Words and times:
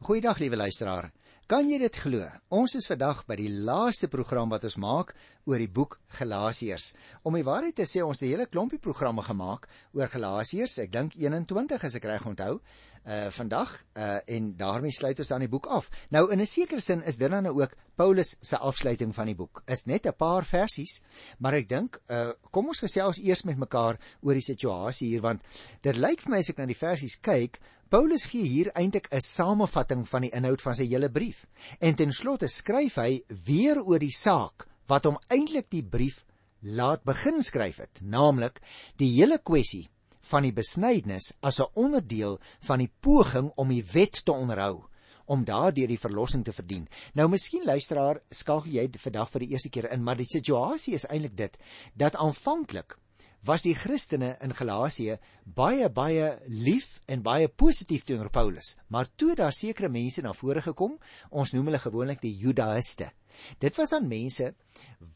Goeiedag 0.00 0.38
liewe 0.40 0.56
luisteraar. 0.56 1.10
Kan 1.44 1.66
jy 1.68 1.76
dit 1.82 1.96
glo? 2.00 2.24
Ons 2.56 2.72
is 2.78 2.86
vandag 2.88 3.18
by 3.28 3.36
die 3.36 3.50
laaste 3.52 4.08
program 4.08 4.48
wat 4.48 4.62
ons 4.64 4.78
maak 4.80 5.10
oor 5.44 5.60
die 5.60 5.68
boek 5.68 5.98
Galasiërs. 6.16 6.94
Om 7.28 7.36
die 7.36 7.44
waarheid 7.44 7.76
te 7.76 7.84
sê, 7.84 8.00
ons 8.00 8.16
het 8.16 8.24
'n 8.24 8.32
hele 8.32 8.46
klompie 8.46 8.78
programme 8.78 9.20
gemaak 9.20 9.68
oor 9.92 10.08
Galasiërs. 10.08 10.78
Ek 10.78 10.92
dink 10.92 11.12
21 11.16 11.84
as 11.84 11.94
ek 11.94 12.04
reg 12.04 12.24
onthou. 12.24 12.62
Uh 13.04 13.28
vandag 13.30 13.84
uh 13.96 14.18
en 14.26 14.56
daarmee 14.56 14.92
sluit 14.92 15.18
ons 15.18 15.28
dan 15.28 15.40
die 15.40 15.48
boek 15.48 15.66
af. 15.66 15.90
Nou 16.10 16.32
in 16.32 16.40
'n 16.40 16.46
sekere 16.46 16.80
sin 16.80 17.02
is 17.02 17.16
dit 17.16 17.30
dan 17.30 17.42
nou 17.42 17.60
ook 17.60 17.76
Paulus 17.94 18.36
se 18.40 18.56
afsluiting 18.56 19.14
van 19.14 19.26
die 19.26 19.34
boek. 19.34 19.62
Is 19.66 19.84
net 19.84 20.06
'n 20.06 20.16
paar 20.16 20.44
versies, 20.44 21.02
maar 21.38 21.54
ek 21.54 21.68
dink 21.68 22.00
uh 22.08 22.32
kom 22.50 22.68
ons 22.68 22.80
gesels 22.80 23.18
eers 23.18 23.44
met 23.44 23.58
mekaar 23.58 23.98
oor 24.22 24.34
die 24.34 24.52
situasie 24.54 25.08
hier 25.08 25.20
want 25.20 25.42
dit 25.82 25.96
lyk 25.96 26.20
vir 26.20 26.30
my 26.30 26.38
as 26.38 26.48
ek 26.48 26.58
na 26.58 26.66
die 26.66 26.74
versies 26.74 27.20
kyk, 27.20 27.60
Paulus 27.90 28.28
gee 28.30 28.46
hier 28.46 28.68
eintlik 28.78 29.08
'n 29.10 29.18
samevatting 29.18 30.04
van 30.08 30.22
die 30.22 30.30
inhoud 30.30 30.62
van 30.62 30.74
sy 30.78 30.84
hele 30.86 31.08
brief. 31.10 31.46
En 31.80 31.96
ten 31.98 32.12
slotte 32.12 32.46
skryf 32.46 32.94
hy 33.02 33.24
weer 33.46 33.80
oor 33.82 33.98
die 33.98 34.14
saak 34.14 34.68
wat 34.86 35.08
hom 35.08 35.18
eintlik 35.26 35.66
die 35.74 35.82
brief 35.82 36.24
laat 36.62 37.02
begin 37.02 37.42
skryf 37.42 37.80
het, 37.82 37.98
naamlik 38.00 38.60
die 38.96 39.10
hele 39.16 39.40
kwessie 39.42 39.88
van 40.30 40.46
die 40.46 40.54
besnydenis 40.54 41.32
as 41.42 41.58
'n 41.58 41.66
onderdeel 41.74 42.38
van 42.60 42.78
die 42.78 42.92
poging 43.00 43.50
om 43.56 43.68
die 43.68 43.82
wet 43.82 44.22
te 44.24 44.32
onderhou 44.32 44.86
om 45.26 45.44
daardeur 45.44 45.88
die 45.88 45.98
verlossing 45.98 46.44
te 46.44 46.52
verdien. 46.52 46.88
Nou 47.14 47.28
miskien 47.28 47.64
luisteraar, 47.64 48.22
skakel 48.30 48.70
jy 48.70 48.88
vandag 48.98 49.30
vir 49.30 49.40
die 49.40 49.50
eerste 49.50 49.68
keer 49.68 49.90
in, 49.90 50.02
maar 50.04 50.16
die 50.16 50.30
situasie 50.30 50.94
is 50.94 51.06
eintlik 51.06 51.36
dit 51.36 51.58
dat 51.94 52.14
aanvanklik 52.14 52.99
was 53.44 53.62
die 53.64 53.74
Christene 53.74 54.34
in 54.44 54.52
Galasië 54.54 55.16
baie 55.44 55.88
baie 55.88 56.26
lief 56.46 57.00
en 57.06 57.22
baie 57.22 57.48
positief 57.48 58.04
teenoor 58.04 58.30
Paulus. 58.30 58.76
Maar 58.88 59.08
toe 59.16 59.34
daar 59.34 59.52
sekere 59.52 59.88
mense 59.88 60.22
na 60.22 60.32
vore 60.36 60.60
gekom, 60.62 60.98
ons 61.30 61.52
noem 61.52 61.70
hulle 61.70 61.80
gewoonlik 61.80 62.20
die 62.20 62.36
Judaïste. 62.36 63.10
Dit 63.58 63.76
was 63.80 63.92
aan 63.96 64.08
mense 64.08 64.52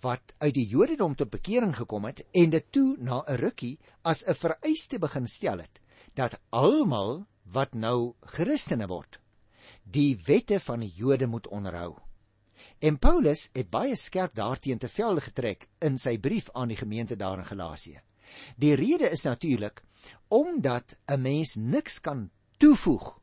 wat 0.00 0.34
uit 0.38 0.54
die 0.54 0.66
Jodendom 0.68 1.14
tot 1.14 1.30
bekering 1.30 1.74
gekom 1.76 2.06
het 2.08 2.24
en 2.32 2.50
dit 2.50 2.72
toe 2.72 2.96
na 2.98 3.22
'n 3.26 3.36
rukkie 3.36 3.78
as 4.02 4.24
'n 4.26 4.34
vereiste 4.34 4.98
begin 4.98 5.26
stel 5.26 5.58
het 5.58 5.82
dat 6.14 6.40
almal 6.50 7.26
wat 7.52 7.74
nou 7.74 8.14
Christene 8.20 8.86
word, 8.86 9.20
die 9.82 10.16
wette 10.26 10.60
van 10.60 10.80
die 10.80 10.92
Jode 10.94 11.26
moet 11.26 11.48
onderhou. 11.48 11.98
En 12.78 12.98
Paulus 12.98 13.50
het 13.52 13.70
baie 13.70 13.96
skerp 13.96 14.34
daarteenoor 14.34 14.80
te 14.80 14.88
velde 14.88 15.20
getrek 15.20 15.68
in 15.80 15.98
sy 15.98 16.18
brief 16.18 16.50
aan 16.52 16.68
die 16.68 16.76
gemeente 16.76 17.16
daar 17.16 17.38
in 17.38 17.44
Galasië. 17.50 18.00
Die 18.56 18.74
rede 18.74 19.10
is 19.10 19.24
natuurlik 19.24 19.82
omdat 20.28 20.96
'n 21.06 21.20
mens 21.20 21.54
niks 21.54 22.00
kan 22.00 22.30
toevoeg 22.58 23.18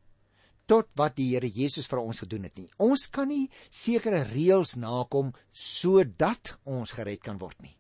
tot 0.66 0.88
wat 0.96 1.16
die 1.16 1.34
Here 1.34 1.50
Jesus 1.50 1.88
vir 1.88 2.00
ons 2.00 2.20
gedoen 2.20 2.44
het 2.44 2.56
nie. 2.56 2.70
Ons 2.78 3.10
kan 3.10 3.28
nie 3.28 3.50
sekere 3.70 4.24
reëls 4.24 4.76
nakom 4.76 5.34
sodat 5.52 6.58
ons 6.64 6.92
gered 6.92 7.22
kan 7.22 7.38
word 7.38 7.62
nie. 7.62 7.78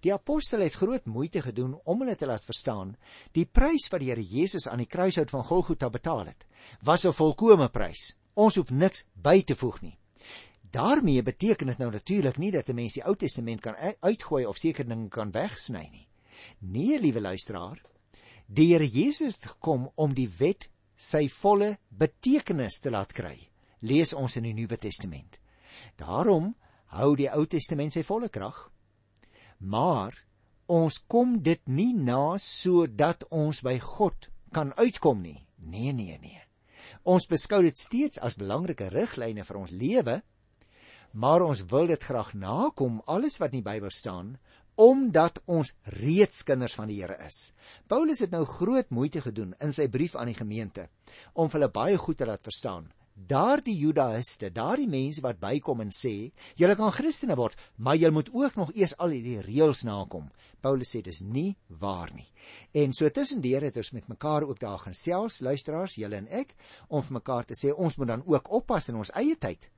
Die 0.00 0.12
apostel 0.12 0.60
het 0.60 0.74
groot 0.74 1.06
moeite 1.06 1.42
gedoen 1.42 1.74
om 1.84 2.00
hulle 2.00 2.16
te 2.16 2.26
laat 2.26 2.44
verstaan 2.44 2.96
die 3.32 3.46
prys 3.46 3.88
wat 3.92 4.00
die 4.00 4.10
Here 4.12 4.22
Jesus 4.22 4.68
aan 4.68 4.78
die 4.78 4.90
kruishout 4.90 5.30
van 5.30 5.44
Golgotha 5.44 5.90
betaal 5.90 6.26
het, 6.26 6.46
was 6.82 7.04
'n 7.04 7.12
volkomme 7.12 7.68
prys. 7.68 8.16
Ons 8.34 8.56
hoef 8.56 8.70
niks 8.70 9.06
by 9.14 9.42
te 9.42 9.54
voeg 9.54 9.82
nie. 9.82 9.98
daarmee 10.74 11.22
beteken 11.22 11.66
dit 11.66 11.78
nou 11.78 11.90
natuurlik 11.90 12.36
nie 12.36 12.50
dat 12.50 12.68
'n 12.68 12.74
mens 12.74 12.92
die 12.92 13.04
Ou 13.04 13.16
Testament 13.16 13.60
kan 13.60 13.76
uitgooi 14.00 14.46
of 14.46 14.56
sekere 14.56 14.88
dinge 14.88 15.08
kan 15.08 15.30
wegsny 15.30 15.88
nie. 15.92 16.08
Nee, 16.60 16.98
liewe 17.00 17.20
luisteraar, 17.20 17.80
die 18.46 18.72
Here 18.72 18.86
Jesus 18.88 19.38
het 19.38 19.54
gekom 19.54 19.88
om 19.94 20.14
die 20.14 20.28
wet 20.38 20.68
sy 20.96 21.26
volle 21.28 21.76
betekenis 21.88 22.80
te 22.80 22.90
laat 22.90 23.12
kry. 23.12 23.36
Lees 23.84 24.14
ons 24.16 24.36
in 24.38 24.46
die 24.48 24.54
Nuwe 24.56 24.78
Testament. 24.80 25.38
Daarom 26.00 26.54
hou 26.94 27.14
die 27.18 27.28
Ou 27.32 27.44
Testament 27.50 27.94
sy 27.94 28.04
volle 28.06 28.30
krag. 28.32 28.56
Maar 29.58 30.16
ons 30.70 31.00
kom 31.08 31.38
dit 31.44 31.60
nie 31.68 31.92
na 31.94 32.36
sodat 32.40 33.26
ons 33.30 33.60
by 33.64 33.76
God 33.82 34.30
kan 34.54 34.72
uitkom 34.78 35.20
nie. 35.22 35.40
Nee, 35.58 35.92
nee, 35.92 36.18
nee. 36.20 36.40
Ons 37.04 37.26
beskou 37.28 37.60
dit 37.64 37.76
steeds 37.76 38.20
as 38.24 38.38
belangrike 38.40 38.88
riglyne 38.92 39.44
vir 39.44 39.58
ons 39.60 39.72
lewe, 39.72 40.20
maar 41.12 41.44
ons 41.44 41.60
wil 41.70 41.88
dit 41.90 42.02
graag 42.02 42.32
nakom 42.34 43.02
alles 43.06 43.38
wat 43.40 43.52
in 43.52 43.60
die 43.60 43.66
Bybel 43.66 43.92
staan 43.92 44.34
omdat 44.74 45.40
ons 45.46 45.72
reeds 46.00 46.42
kinders 46.42 46.74
van 46.74 46.90
die 46.90 47.00
Here 47.02 47.16
is. 47.26 47.52
Paulus 47.86 48.22
het 48.24 48.32
nou 48.34 48.44
groot 48.48 48.90
moeite 48.90 49.22
gedoen 49.22 49.54
in 49.62 49.72
sy 49.72 49.86
brief 49.88 50.16
aan 50.16 50.32
die 50.32 50.38
gemeente 50.38 50.88
om 51.34 51.50
hulle 51.52 51.70
baie 51.70 51.98
goed 51.98 52.18
te 52.18 52.26
laat 52.26 52.42
verstaan. 52.42 52.90
Daardie 53.14 53.76
Judaïste, 53.78 54.48
daardie 54.50 54.88
mense 54.90 55.22
wat 55.22 55.38
bykom 55.38 55.84
en 55.84 55.92
sê, 55.94 56.32
julle 56.58 56.74
kan 56.74 56.90
Christene 56.90 57.36
word, 57.38 57.54
maar 57.78 57.94
julle 57.94 58.16
moet 58.16 58.32
ook 58.34 58.56
nog 58.58 58.72
eers 58.74 58.96
al 58.98 59.14
hierdie 59.14 59.38
reëls 59.44 59.84
nakom. 59.86 60.26
Paulus 60.60 60.90
sê 60.90 61.02
dis 61.06 61.20
nie 61.22 61.54
waar 61.68 62.10
nie. 62.10 62.26
En 62.74 62.92
so 62.92 63.06
tussendeur 63.14 63.62
het 63.62 63.78
ons 63.78 63.92
met 63.94 64.08
mekaar 64.10 64.48
ook 64.48 64.58
daar 64.58 64.82
gesels, 64.88 65.38
luisteraars, 65.46 65.94
julle 65.94 66.18
en 66.18 66.26
ek, 66.26 66.56
om 66.88 67.06
vir 67.06 67.20
mekaar 67.20 67.46
te 67.46 67.54
sê 67.54 67.70
ons 67.70 67.98
moet 68.00 68.10
dan 68.10 68.26
ook 68.26 68.50
oppas 68.50 68.90
in 68.90 68.98
ons 68.98 69.14
eie 69.14 69.38
tyd 69.38 69.70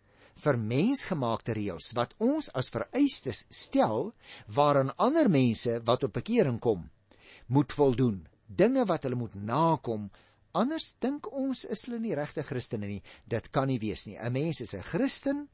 vir 0.45 0.59
mensgemaakte 0.61 1.55
reëls 1.57 1.93
wat 1.97 2.15
ons 2.23 2.51
as 2.55 2.71
vereistes 2.73 3.45
stel 3.51 4.13
waaraan 4.53 4.93
ander 5.01 5.31
mense 5.33 5.79
wat 5.89 6.05
op 6.05 6.17
bekering 6.19 6.61
kom 6.61 6.91
moet 7.47 7.73
voldoen. 7.73 8.27
Dinge 8.47 8.85
wat 8.87 9.07
hulle 9.07 9.19
moet 9.19 9.35
nakom 9.35 10.11
anders 10.57 10.95
dink 11.05 11.29
ons 11.33 11.65
is 11.69 11.85
hulle 11.87 12.01
nie 12.01 12.15
regte 12.17 12.45
Christene 12.47 12.89
nie. 12.89 13.03
Dit 13.25 13.51
kan 13.53 13.69
nie 13.69 13.81
wees 13.81 14.07
nie. 14.07 14.17
'n 14.17 14.33
mens 14.33 14.61
is 14.61 14.75
'n 14.75 14.83
Christen 14.83 15.49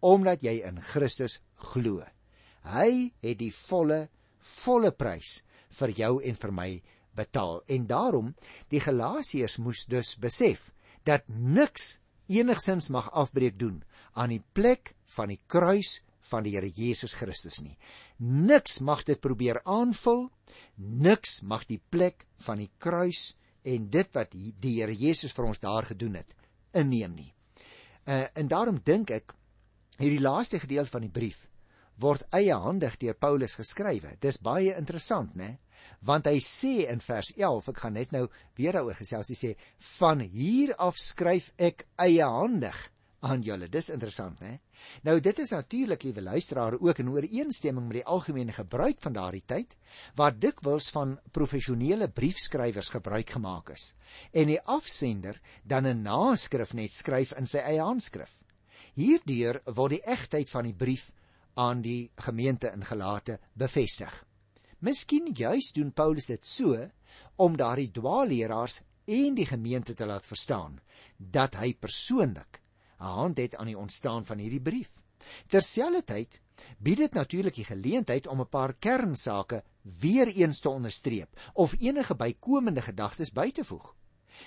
omdat 0.00 0.42
jy 0.42 0.62
in 0.66 0.80
Christus 0.80 1.40
glo. 1.54 2.02
Hy 2.64 3.12
het 3.22 3.38
die 3.38 3.52
volle 3.52 4.08
volle 4.40 4.90
prys 4.90 5.42
vir 5.70 5.90
jou 5.90 6.22
en 6.22 6.34
vir 6.34 6.52
my 6.52 6.82
betaal. 7.14 7.62
En 7.68 7.86
daarom 7.86 8.34
die 8.68 8.80
Galasiërs 8.80 9.58
moes 9.58 9.86
dus 9.86 10.16
besef 10.16 10.72
dat 11.04 11.22
niks 11.28 12.00
enigsins 12.28 12.88
mag 12.88 13.10
afbreek 13.12 13.58
doen 13.58 13.82
aan 14.14 14.34
die 14.34 14.42
plek 14.54 14.94
van 15.16 15.32
die 15.32 15.40
kruis 15.46 16.00
van 16.30 16.46
die 16.46 16.54
Here 16.54 16.70
Jesus 16.70 17.14
Christus 17.18 17.60
nie. 17.62 17.76
Niks 18.18 18.80
mag 18.80 19.04
dit 19.08 19.20
probeer 19.20 19.60
aanvul, 19.64 20.28
niks 20.76 21.40
mag 21.42 21.66
die 21.68 21.80
plek 21.90 22.26
van 22.46 22.62
die 22.62 22.70
kruis 22.78 23.32
en 23.64 23.88
dit 23.90 24.14
wat 24.14 24.34
die 24.34 24.76
Here 24.78 24.94
Jesus 24.94 25.34
vir 25.34 25.48
ons 25.50 25.62
daar 25.62 25.88
gedoen 25.90 26.20
het 26.20 26.36
inneem 26.78 27.16
nie. 27.16 27.32
Uh 28.06 28.26
en 28.34 28.48
daarom 28.48 28.80
dink 28.84 29.10
ek 29.10 29.34
hierdie 29.98 30.22
laaste 30.22 30.58
gedeelte 30.58 30.90
van 30.90 31.04
die 31.04 31.12
brief 31.12 31.48
word 32.00 32.24
eiehandig 32.34 32.96
deur 32.98 33.14
Paulus 33.14 33.54
geskrywe. 33.58 34.16
Dis 34.20 34.40
baie 34.42 34.74
interessant, 34.74 35.36
né? 35.36 35.58
Want 36.06 36.26
hy 36.26 36.38
sê 36.42 36.88
in 36.90 37.02
vers 37.02 37.32
11, 37.36 37.68
ek 37.70 37.82
gaan 37.82 37.94
net 37.98 38.14
nou 38.14 38.24
weer 38.58 38.74
daaroor 38.74 38.96
gesels, 38.98 39.30
hy 39.30 39.36
sê 39.38 39.50
van 39.98 40.22
hier 40.24 40.72
af 40.82 40.98
skryf 40.98 41.50
ek 41.58 41.84
eiehandig 42.00 42.78
aan 43.22 43.42
julle. 43.42 43.68
Dis 43.70 43.90
interessant, 43.94 44.40
né? 44.42 44.56
Nou 45.06 45.14
dit 45.22 45.38
is 45.38 45.52
natuurlik, 45.54 46.02
liewe 46.02 46.22
luisteraars, 46.22 46.80
ook 46.82 46.98
in 46.98 47.10
ooreenstemming 47.12 47.86
met 47.86 48.00
die 48.00 48.06
algemene 48.10 48.54
gebruik 48.56 48.98
van 49.04 49.14
daardie 49.14 49.44
tyd, 49.46 49.76
waar 50.18 50.34
dikwels 50.34 50.90
van 50.94 51.14
professionele 51.30 52.08
briefskrywers 52.10 52.90
gebruik 52.96 53.30
gemaak 53.36 53.70
is 53.76 53.92
en 54.32 54.50
die 54.50 54.60
afsender 54.60 55.38
dan 55.62 55.86
'n 55.86 56.02
naskrif 56.02 56.74
net 56.74 56.92
skryf 56.92 57.32
in 57.38 57.46
sy 57.46 57.58
eie 57.58 57.80
handskrif. 57.80 58.42
Hierdeur 58.94 59.60
word 59.64 59.90
die 59.90 60.04
egtheid 60.04 60.50
van 60.50 60.64
die 60.64 60.74
brief 60.74 61.12
aan 61.54 61.82
die 61.82 62.10
gemeente 62.16 62.72
in 62.72 62.84
Galate 62.84 63.38
bevestig. 63.54 64.24
Miskien 64.80 65.30
juis 65.34 65.72
doen 65.72 65.92
Paulus 65.92 66.26
dit 66.26 66.44
so 66.44 66.90
om 67.36 67.56
daardie 67.56 67.90
dwaalleraars 67.90 68.82
en 69.06 69.34
die 69.34 69.46
gemeente 69.46 69.94
te 69.94 70.06
laat 70.06 70.26
verstaan 70.26 70.80
dat 71.18 71.54
hy 71.54 71.74
persoonlik 71.74 72.61
hand 73.04 73.38
het 73.38 73.56
aan 73.56 73.66
die 73.66 73.78
ontstaan 73.78 74.24
van 74.24 74.38
hierdie 74.38 74.60
brief. 74.60 74.90
Terselfdertyd 75.46 76.40
bied 76.78 76.96
dit 76.96 77.14
natuurlik 77.14 77.54
die 77.54 77.64
geleentheid 77.64 78.26
om 78.26 78.40
'n 78.40 78.48
paar 78.48 78.74
kernsake 78.74 79.62
weer 79.82 80.26
eens 80.26 80.60
te 80.60 80.68
onderstreep 80.68 81.50
of 81.52 81.74
enige 81.78 82.14
bykomende 82.14 82.82
gedagtes 82.82 83.32
by 83.32 83.50
te 83.50 83.64
voeg. 83.64 83.94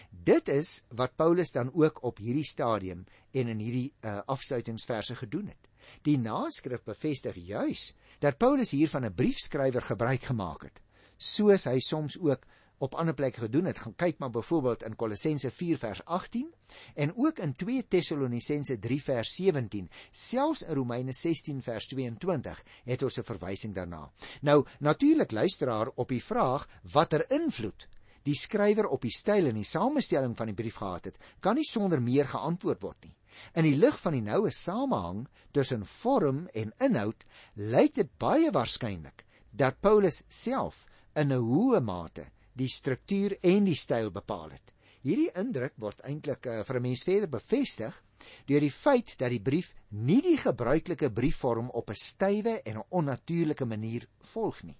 Dit 0.09 0.47
is 0.47 0.83
wat 0.89 1.15
Paulus 1.15 1.51
dan 1.51 1.73
ook 1.73 2.03
op 2.03 2.17
hierdie 2.17 2.45
stadium 2.45 3.03
en 3.31 3.47
in 3.47 3.59
hierdie 3.59 3.93
uh, 4.01 4.19
afsluitingsverse 4.25 5.15
gedoen 5.15 5.47
het. 5.47 5.69
Die 6.01 6.17
naskrif 6.17 6.83
bevestig 6.83 7.35
juis 7.35 7.93
dat 8.19 8.37
Paulus 8.37 8.71
hier 8.71 8.89
van 8.89 9.05
'n 9.05 9.13
briefskrywer 9.13 9.81
gebruik 9.81 10.23
gemaak 10.23 10.63
het, 10.63 10.81
soos 11.17 11.63
hy 11.65 11.79
soms 11.79 12.17
ook 12.19 12.45
op 12.77 12.95
ander 12.95 13.13
plekke 13.13 13.39
gedoen 13.39 13.65
het. 13.65 13.79
Gaan 13.79 13.95
kyk 13.95 14.17
maar 14.19 14.29
byvoorbeeld 14.29 14.83
in 14.83 14.95
Kolossense 14.95 15.51
4 15.51 15.77
vers 15.77 16.05
18 16.05 16.53
en 16.93 17.13
ook 17.17 17.39
in 17.39 17.55
2 17.55 17.87
Tessalonisense 17.87 18.79
3 18.79 19.01
vers 19.03 19.35
17, 19.35 19.89
selfs 20.11 20.61
in 20.61 20.73
Romeine 20.73 21.13
16 21.13 21.61
vers 21.61 21.87
22 21.87 22.63
het 22.83 23.03
ons 23.03 23.17
'n 23.19 23.23
verwysing 23.23 23.73
daarna. 23.73 24.11
Nou 24.41 24.65
natuurlik 24.79 25.31
luisteraar 25.31 25.87
op 25.95 26.07
die 26.07 26.23
vraag 26.23 26.67
watter 26.81 27.31
invloed 27.31 27.87
die 28.25 28.35
skrywer 28.35 28.87
op 28.87 29.01
die 29.05 29.13
styl 29.13 29.51
en 29.51 29.59
die 29.59 29.67
samestelling 29.67 30.35
van 30.37 30.49
die 30.49 30.57
brief 30.57 30.79
gehad 30.81 31.05
het, 31.05 31.17
kan 31.39 31.55
nie 31.55 31.67
sonder 31.67 32.01
meer 32.01 32.25
geantwoord 32.25 32.81
word 32.81 33.05
nie. 33.05 33.15
In 33.53 33.67
die 33.67 33.75
lig 33.75 33.97
van 34.01 34.15
die 34.15 34.23
noue 34.23 34.51
samehang 34.51 35.25
tussen 35.51 35.85
vorm 35.85 36.47
en 36.53 36.73
inhoud, 36.79 37.25
lyk 37.55 37.95
dit 37.99 38.11
baie 38.17 38.51
waarskynlik 38.51 39.25
dat 39.51 39.81
Paulus 39.81 40.23
self 40.27 40.85
in 41.15 41.31
'n 41.31 41.41
hoë 41.41 41.81
mate 41.81 42.25
die 42.55 42.69
struktuur 42.71 43.37
en 43.41 43.67
die 43.67 43.77
styl 43.77 44.11
bepaal 44.11 44.55
het. 44.55 44.73
Hierdie 45.05 45.29
indruk 45.37 45.75
word 45.77 46.01
eintlik 46.07 46.47
uh, 46.49 46.63
vir 46.65 46.79
'n 46.79 46.81
mens 46.81 47.03
verder 47.05 47.29
bevestig 47.29 48.01
deur 48.49 48.63
die 48.63 48.73
feit 48.73 49.13
dat 49.19 49.29
die 49.29 49.41
brief 49.41 49.75
nie 49.89 50.21
die 50.21 50.37
gebruikelike 50.37 51.11
briefvorm 51.11 51.69
op 51.69 51.89
'n 51.89 51.99
stywe 51.99 52.61
en 52.65 52.77
'n 52.77 52.87
onnatuurlike 52.89 53.65
manier 53.65 54.07
volg 54.21 54.63
nie. 54.63 54.77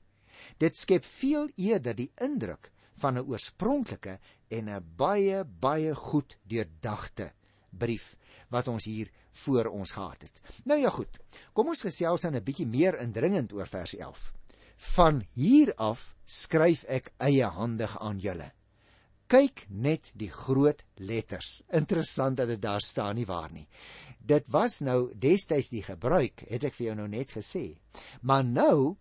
Dit 0.58 0.78
skep 0.78 1.06
veel 1.06 1.50
eerder 1.56 1.96
die 1.96 2.12
indruk 2.22 2.72
van 2.96 3.18
'n 3.18 3.28
oorspronklike 3.28 4.20
en 4.50 4.70
'n 4.70 4.96
baie 4.96 5.44
baie 5.44 5.96
goed 5.96 6.38
deurdagte 6.44 7.32
brief 7.70 8.18
wat 8.50 8.68
ons 8.68 8.86
hier 8.86 9.12
voor 9.32 9.66
ons 9.66 9.92
gehad 9.92 10.22
het. 10.22 10.42
Nou 10.64 10.80
ja 10.80 10.90
goed. 10.90 11.20
Kom 11.54 11.68
ons 11.68 11.82
gesels 11.82 12.22
dan 12.22 12.36
'n 12.36 12.44
bietjie 12.44 12.68
meer 12.68 13.00
indringend 13.00 13.54
oor 13.54 13.68
vers 13.68 13.96
11. 13.96 14.35
Van 14.76 15.24
hier 15.34 15.74
af 15.78 16.14
skryf 16.26 16.84
ek 16.88 17.12
eiehandig 17.18 17.96
aan 18.02 18.20
julle. 18.20 18.52
Kyk 19.28 19.66
net 19.70 20.12
die 20.14 20.30
groot 20.30 20.84
letters. 21.02 21.64
Interessant 21.74 22.38
dat 22.38 22.52
dit 22.54 22.62
daar 22.62 22.82
staan 22.82 23.16
nie 23.16 23.26
waar 23.26 23.52
nie. 23.52 23.66
Dit 24.20 24.48
was 24.54 24.82
nou 24.82 25.12
destyds 25.14 25.72
die 25.74 25.84
gebruik, 25.86 26.46
het 26.50 26.64
ek 26.64 26.78
vir 26.78 26.92
jou 26.92 26.96
nou 27.02 27.08
net 27.10 27.34
gesê. 27.34 27.78
Maar 28.22 28.46
nou 28.46 28.98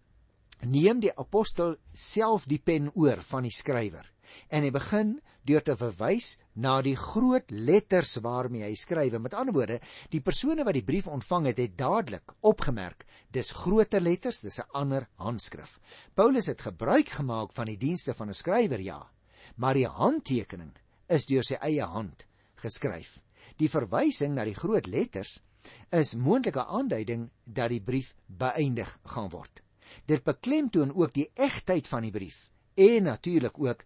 neem 0.64 1.00
die 1.00 1.12
apostel 1.12 1.76
self 1.92 2.48
die 2.48 2.60
pen 2.60 2.90
oor 2.94 3.20
van 3.20 3.44
die 3.44 3.52
skrywer 3.52 4.13
en 4.48 4.62
hy 4.62 4.70
begin 4.70 5.20
deur 5.44 5.62
te 5.62 5.76
verwys 5.76 6.38
na 6.54 6.80
die 6.82 6.96
groot 6.96 7.50
letters 7.50 8.16
waarmee 8.24 8.64
hy 8.64 8.74
skryf. 8.74 9.18
Met 9.20 9.34
ander 9.34 9.54
woorde, 9.54 9.80
die 10.10 10.22
persone 10.24 10.64
wat 10.64 10.74
die 10.74 10.84
brief 10.84 11.06
ontvang 11.06 11.50
het, 11.50 11.58
het 11.58 11.76
dadelik 11.78 12.32
opgemerk 12.40 13.04
dis 13.34 13.50
groter 13.50 14.00
letters, 14.00 14.40
dis 14.40 14.60
'n 14.60 14.70
ander 14.72 15.08
handskrif. 15.16 15.80
Paulus 16.14 16.46
het 16.46 16.60
gebruik 16.62 17.08
gemaak 17.08 17.52
van 17.52 17.66
die 17.66 17.76
dienste 17.76 18.14
van 18.14 18.28
'n 18.28 18.34
skrywer, 18.34 18.80
ja, 18.80 19.10
maar 19.56 19.74
die 19.74 19.88
handtekening 19.88 20.72
is 21.08 21.26
deur 21.26 21.42
sy 21.42 21.54
eie 21.60 21.82
hand 21.82 22.26
geskryf. 22.56 23.22
Die 23.56 23.68
verwysing 23.68 24.34
na 24.34 24.44
die 24.44 24.54
groot 24.54 24.86
letters 24.86 25.42
is 25.90 26.14
moontlike 26.14 26.64
aanduiding 26.64 27.30
dat 27.44 27.68
die 27.68 27.82
brief 27.82 28.14
beëindig 28.26 28.98
gaan 29.04 29.30
word. 29.30 29.62
Dit 30.06 30.24
beklemtoon 30.24 30.94
ook 30.94 31.12
die 31.14 31.30
egtheid 31.34 31.88
van 31.88 32.02
die 32.02 32.10
brief 32.10 32.50
en 32.74 33.02
natuurlik 33.02 33.58
ook 33.58 33.84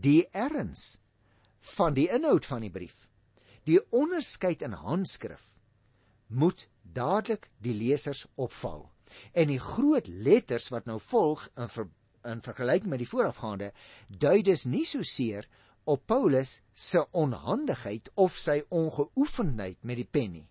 die 0.00 0.26
erns 0.32 0.98
van 1.76 1.94
die 1.94 2.08
inhoud 2.10 2.46
van 2.46 2.64
die 2.64 2.72
brief. 2.72 3.06
Die 3.68 3.78
onderskeid 3.94 4.62
in 4.62 4.72
handskrif 4.72 5.58
moet 6.26 6.66
dadelik 6.82 7.50
die 7.62 7.74
lesers 7.76 8.24
opval. 8.34 8.88
En 9.32 9.52
die 9.52 9.60
groot 9.60 10.08
letters 10.08 10.70
wat 10.72 10.88
nou 10.88 10.98
volg 11.00 11.44
in 11.56 11.68
ver, 11.68 11.88
in 12.24 12.40
vergelyking 12.42 12.90
met 12.90 13.02
die 13.02 13.10
voorafgaande 13.10 13.72
dui 14.08 14.42
dus 14.46 14.64
nie 14.64 14.84
so 14.88 15.04
seer 15.06 15.48
op 15.84 16.06
Paulus 16.06 16.60
se 16.72 17.02
onhandigheid 17.10 18.08
of 18.14 18.38
sy 18.38 18.60
ongeoefenheid 18.70 19.82
met 19.82 19.98
die 19.98 20.06
pen 20.06 20.36
nie, 20.38 20.46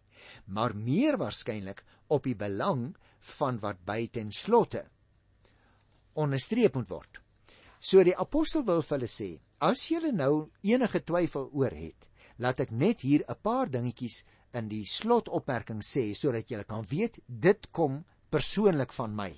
maar 0.46 0.76
meer 0.76 1.18
waarskynlik 1.18 1.84
op 2.12 2.28
die 2.28 2.36
belang 2.36 2.92
van 3.38 3.60
wat 3.64 3.80
by 3.88 4.06
ten 4.12 4.32
slotte 4.36 4.84
onderstreep 6.20 6.76
moet 6.76 6.90
word. 6.92 7.21
So 7.82 8.04
die 8.06 8.14
apostel 8.14 8.62
wil 8.68 8.84
vir 8.86 9.00
hulle 9.00 9.08
sê, 9.10 9.32
as 9.58 9.88
julle 9.90 10.12
nou 10.14 10.52
enige 10.62 11.00
twyfel 11.02 11.48
oor 11.58 11.74
het, 11.74 12.06
laat 12.38 12.60
ek 12.62 12.72
net 12.72 13.02
hier 13.02 13.24
'n 13.26 13.42
paar 13.42 13.70
dingetjies 13.74 14.24
in 14.54 14.68
die 14.70 14.84
slotopmerking 14.86 15.82
sê 15.82 16.04
sodat 16.14 16.52
julle 16.52 16.64
kan 16.64 16.86
weet 16.92 17.18
dit 17.28 17.72
kom 17.72 18.04
persoonlik 18.30 18.94
van 18.94 19.16
my. 19.16 19.32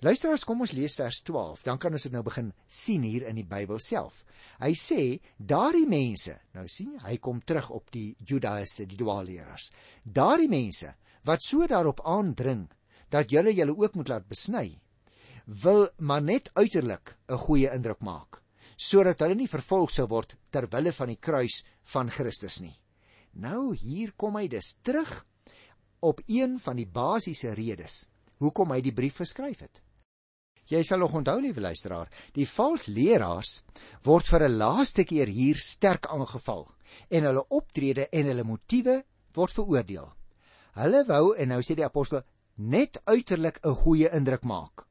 Luisteraars, 0.00 0.44
kom 0.44 0.60
ons 0.60 0.72
lees 0.72 0.96
vers 0.96 1.20
12, 1.22 1.62
dan 1.64 1.78
kan 1.78 1.92
ons 1.92 2.02
dit 2.02 2.12
nou 2.12 2.22
begin 2.22 2.52
sien 2.66 3.02
hier 3.02 3.28
in 3.28 3.36
die 3.36 3.44
Bybel 3.44 3.78
self. 3.80 4.24
Hy 4.60 4.72
sê, 4.72 5.20
daardie 5.36 5.86
mense, 5.88 6.34
nou 6.54 6.66
sien 6.68 6.92
jy, 6.94 7.00
hy 7.00 7.16
kom 7.16 7.40
terug 7.40 7.70
op 7.70 7.90
die 7.90 8.16
Judaïste, 8.20 8.86
die 8.86 8.96
dwaalleraars. 8.96 9.70
Daardie 10.04 10.48
mense 10.48 10.94
wat 11.24 11.42
so 11.42 11.66
daarop 11.66 12.00
aandring 12.04 12.70
dat 13.10 13.32
julle 13.32 13.52
julle 13.52 13.76
ook 13.76 13.96
moet 13.96 14.08
laat 14.08 14.28
besny, 14.28 14.80
wil 15.46 15.88
maar 15.98 16.22
net 16.22 16.50
uiterlik 16.54 17.16
'n 17.28 17.38
goeie 17.38 17.70
indruk 17.70 18.02
maak 18.02 18.42
sodat 18.76 19.20
hulle 19.20 19.34
nie 19.34 19.48
vervolg 19.48 19.90
sou 19.90 20.06
word 20.06 20.36
ter 20.50 20.66
wille 20.68 20.92
van 20.92 21.08
die 21.08 21.16
kruis 21.16 21.64
van 21.82 22.10
Christus 22.10 22.60
nie. 22.60 22.76
Nou 23.32 23.74
hier 23.74 24.12
kom 24.16 24.36
hy 24.36 24.48
dus 24.48 24.76
terug 24.82 25.24
op 26.00 26.20
een 26.26 26.58
van 26.58 26.76
die 26.76 26.86
basiese 26.86 27.54
redes 27.54 28.06
hoekom 28.38 28.72
hy 28.72 28.80
die 28.80 28.92
brief 28.92 29.16
geskryf 29.16 29.60
het. 29.60 29.80
Jy 30.68 30.82
sal 30.82 30.98
nog 30.98 31.14
onthou 31.14 31.40
liewe 31.40 31.60
luisteraar, 31.60 32.10
die 32.34 32.46
vals 32.46 32.88
leraars 32.88 33.62
word 34.02 34.26
vir 34.26 34.48
'n 34.48 34.58
laaste 34.58 35.04
keer 35.04 35.28
hier 35.28 35.56
sterk 35.56 36.06
aangeval 36.06 36.66
en 37.08 37.24
hulle 37.24 37.48
optrede 37.48 38.08
en 38.12 38.26
hulle 38.26 38.44
motiewe 38.44 39.04
word 39.32 39.52
veroordeel. 39.52 40.12
Hulle 40.74 41.04
wou 41.06 41.34
en 41.36 41.48
nou 41.48 41.62
sê 41.62 41.74
die 41.74 41.84
apostel 41.84 42.22
net 42.56 42.98
uiterlik 43.06 43.60
'n 43.64 43.74
goeie 43.74 44.10
indruk 44.12 44.44
maak 44.44 44.85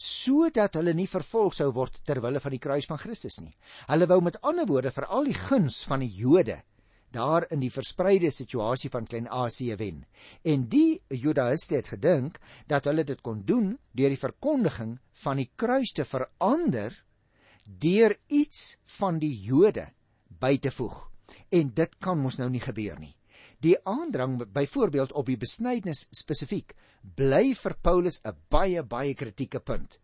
sodat 0.00 0.78
hulle 0.78 0.94
nie 0.96 1.08
vervolg 1.10 1.54
sou 1.58 1.68
word 1.76 2.00
ter 2.08 2.22
wille 2.24 2.40
van 2.40 2.54
die 2.54 2.62
kruis 2.62 2.88
van 2.88 3.00
Christus 3.00 3.36
nie. 3.44 3.52
Hulle 3.90 4.08
wou 4.08 4.20
met 4.24 4.38
ander 4.40 4.68
woorde 4.68 4.92
vir 4.94 5.06
al 5.12 5.28
die 5.28 5.36
guns 5.36 5.82
van 5.88 6.00
die 6.00 6.12
Jode 6.22 6.62
daar 7.10 7.44
in 7.50 7.60
die 7.60 7.72
verspreide 7.74 8.30
situasie 8.30 8.90
van 8.90 9.06
Klein-Asië 9.10 9.76
wen. 9.76 10.04
En 10.46 10.68
die 10.70 11.02
Judaïste 11.10 11.80
het 11.80 11.90
gedink 11.90 12.38
dat 12.70 12.86
hulle 12.86 13.04
dit 13.04 13.20
kon 13.20 13.42
doen 13.44 13.74
deur 13.92 14.14
die 14.14 14.24
verkondiging 14.24 14.96
van 15.24 15.42
die 15.42 15.50
kruis 15.58 15.92
te 15.92 16.06
verander 16.06 16.94
deur 17.64 18.16
iets 18.28 18.76
van 18.98 19.18
die 19.18 19.34
Jode 19.42 19.90
by 20.40 20.56
te 20.58 20.70
voeg. 20.70 21.08
En 21.50 21.74
dit 21.74 21.98
kan 21.98 22.18
mos 22.18 22.38
nou 22.38 22.48
nie 22.50 22.62
gebeur 22.62 22.98
nie. 23.02 23.14
Die 23.60 23.76
aandrang 23.84 24.38
byvoorbeeld 24.52 25.12
op 25.12 25.26
die 25.28 25.36
besnydenis 25.36 26.06
spesifiek 26.16 26.72
bly 27.16 27.52
vir 27.54 27.74
Paulus 27.82 28.20
'n 28.24 28.36
baie 28.48 28.82
baie 28.82 29.14
kritieke 29.14 29.60
punt. 29.60 29.98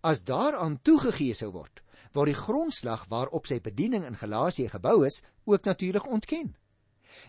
As 0.00 0.24
daaraan 0.24 0.78
toegegee 0.82 1.34
sou 1.34 1.50
word, 1.52 1.82
word 2.12 2.26
die 2.26 2.40
grondslag 2.44 3.04
waarop 3.08 3.46
sy 3.46 3.60
bediening 3.60 4.04
in 4.04 4.16
Galasië 4.16 4.68
gebou 4.68 5.04
is, 5.06 5.22
ook 5.44 5.64
natuurlik 5.64 6.06
ontken. 6.06 6.54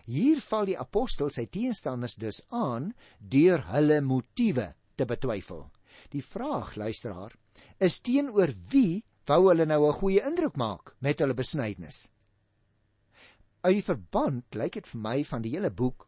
Hier 0.06 0.40
val 0.40 0.64
die 0.64 0.78
apostel 0.78 1.30
sy 1.30 1.46
teenstanders 1.46 2.14
dus 2.14 2.40
aan 2.48 2.94
deur 3.18 3.66
hulle 3.68 4.00
motiewe 4.00 4.74
te 4.96 5.04
betwyfel. 5.04 5.70
Die 6.10 6.24
vraag, 6.24 6.76
luisteraar, 6.76 7.36
is 7.78 8.00
teenoor 8.00 8.54
wie 8.70 9.04
wou 9.26 9.48
hulle 9.48 9.66
nou 9.66 9.86
'n 9.86 9.98
goeie 10.00 10.24
indruk 10.24 10.56
maak 10.56 10.96
met 11.00 11.18
hulle 11.18 11.34
besnydenis? 11.34 12.08
Uit 13.64 13.78
die 13.78 13.84
verband 13.86 14.56
lyk 14.60 14.74
dit 14.76 14.88
vir 14.90 15.00
my 15.00 15.18
van 15.24 15.44
die 15.44 15.54
hele 15.54 15.70
boek 15.72 16.02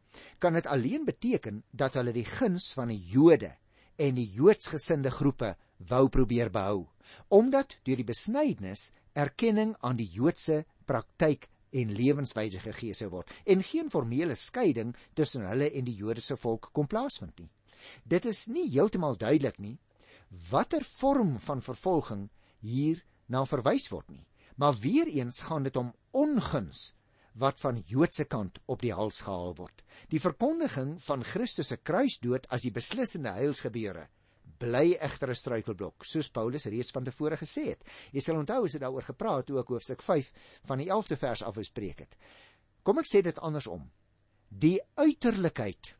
kan 0.45 0.57
dit 0.59 0.67
alleen 0.69 1.07
beteken 1.09 1.63
dat 1.73 1.95
hulle 1.97 2.13
die 2.13 2.27
guns 2.29 2.67
van 2.77 2.91
die 2.93 3.01
Jode 3.09 3.55
en 3.97 4.19
die 4.19 4.27
Joodsgesinde 4.29 5.09
groepe 5.15 5.55
wou 5.89 6.03
probeer 6.13 6.51
behou, 6.53 6.83
omdat 7.33 7.79
deur 7.89 7.97
die 7.97 8.11
besnydenis 8.11 8.91
erkenning 9.17 9.73
aan 9.81 9.97
die 9.97 10.09
Joodse 10.13 10.67
praktyk 10.85 11.49
en 11.73 11.95
lewenswyse 11.97 12.61
gegee 12.61 12.93
sou 12.99 13.09
word 13.15 13.33
en 13.49 13.65
geen 13.65 13.89
formele 13.95 14.37
skeiding 14.37 14.93
tussen 15.17 15.49
hulle 15.49 15.71
en 15.73 15.89
die 15.89 15.97
Joodse 15.97 16.37
volk 16.37 16.69
kon 16.77 16.93
plaasvind 16.93 17.41
nie. 17.41 17.49
Dit 18.05 18.29
is 18.29 18.47
nie 18.53 18.67
heeltemal 18.69 19.17
duidelik 19.17 19.57
nie 19.65 19.79
watter 20.51 20.85
vorm 20.85 21.39
van 21.49 21.65
vervolging 21.65 22.29
hier 22.61 23.01
na 23.33 23.47
verwys 23.49 23.89
word 23.89 24.13
nie, 24.13 24.27
maar 24.61 24.77
weer 24.85 25.09
eens 25.09 25.41
gaan 25.49 25.65
dit 25.65 25.77
om 25.81 25.95
onguns 26.13 26.91
wat 27.37 27.61
van 27.61 27.83
Joodse 27.87 28.25
kant 28.25 28.59
op 28.67 28.81
die 28.81 28.95
hals 28.97 29.21
gehaal 29.27 29.55
word. 29.59 29.83
Die 30.09 30.21
verkondiging 30.21 30.97
van 31.05 31.25
Christus 31.25 31.69
se 31.73 31.77
kruisdood 31.77 32.49
as 32.53 32.65
die 32.65 32.73
beslissende 32.73 33.35
heilsgebeure 33.37 34.07
bly 34.59 34.97
egter 35.01 35.29
'n 35.29 35.37
struikelblok, 35.37 36.05
soos 36.05 36.31
Paulus 36.31 36.65
reeds 36.65 36.91
van 36.91 37.05
tevore 37.05 37.37
gesê 37.37 37.67
het. 37.69 37.85
Jy 38.13 38.21
sal 38.21 38.39
onthou 38.41 38.65
as 38.65 38.73
hy 38.73 38.79
daaroor 38.79 39.03
gepraat 39.03 39.49
het 39.49 39.51
ook 39.51 39.69
hoofstuk 39.69 40.03
5 40.03 40.33
van 40.65 40.79
die 40.79 40.89
11de 40.89 41.17
vers 41.17 41.43
af 41.43 41.55
gespreek 41.55 41.99
het. 41.99 42.17
Kom 42.83 42.99
ek 42.99 43.07
sê 43.07 43.23
dit 43.23 43.39
andersom. 43.39 43.91
Die 44.49 44.81
uiterlikheid 44.95 45.97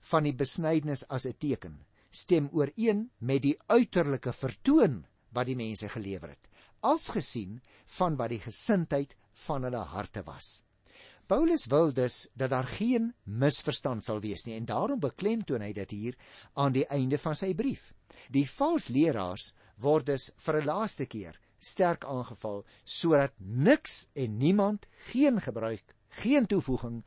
van 0.00 0.22
die 0.22 0.32
besnydenis 0.32 1.04
as 1.08 1.26
'n 1.26 1.36
teken 1.38 1.84
stem 2.10 2.48
ooreen 2.52 3.10
met 3.18 3.42
die 3.42 3.56
uiterlike 3.66 4.32
vertoon 4.32 5.06
wat 5.32 5.46
die 5.46 5.56
mense 5.56 5.88
gelewer 5.88 6.28
het, 6.28 6.48
afgesien 6.82 7.60
van 7.98 8.18
wat 8.18 8.34
die 8.34 8.42
gesindheid 8.42 9.16
van 9.46 9.64
hulle 9.66 9.84
harte 9.94 10.22
was. 10.26 10.60
Paulus 11.30 11.66
wil 11.70 11.92
dus 11.94 12.28
dat 12.34 12.50
daar 12.50 12.66
geen 12.68 13.12
misverstand 13.24 14.04
sal 14.04 14.20
wees 14.20 14.44
nie 14.44 14.56
en 14.58 14.66
daarom 14.68 15.00
beklemtoon 15.00 15.62
hy 15.64 15.72
dit 15.72 15.94
hier 15.94 16.18
aan 16.52 16.74
die 16.74 16.86
einde 16.92 17.18
van 17.18 17.38
sy 17.38 17.54
brief. 17.56 17.92
Die 18.28 18.44
vals 18.50 18.90
leraars 18.92 19.52
word 19.80 20.10
dus 20.10 20.30
vir 20.36 20.60
'n 20.60 20.66
laaste 20.66 21.06
keer 21.06 21.38
sterk 21.62 22.04
aangeval 22.04 22.64
sodat 22.84 23.32
niks 23.38 24.08
en 24.12 24.36
niemand 24.38 24.86
geen 25.12 25.40
gebruik, 25.40 25.94
geen 26.08 26.46
toevoeging 26.46 27.04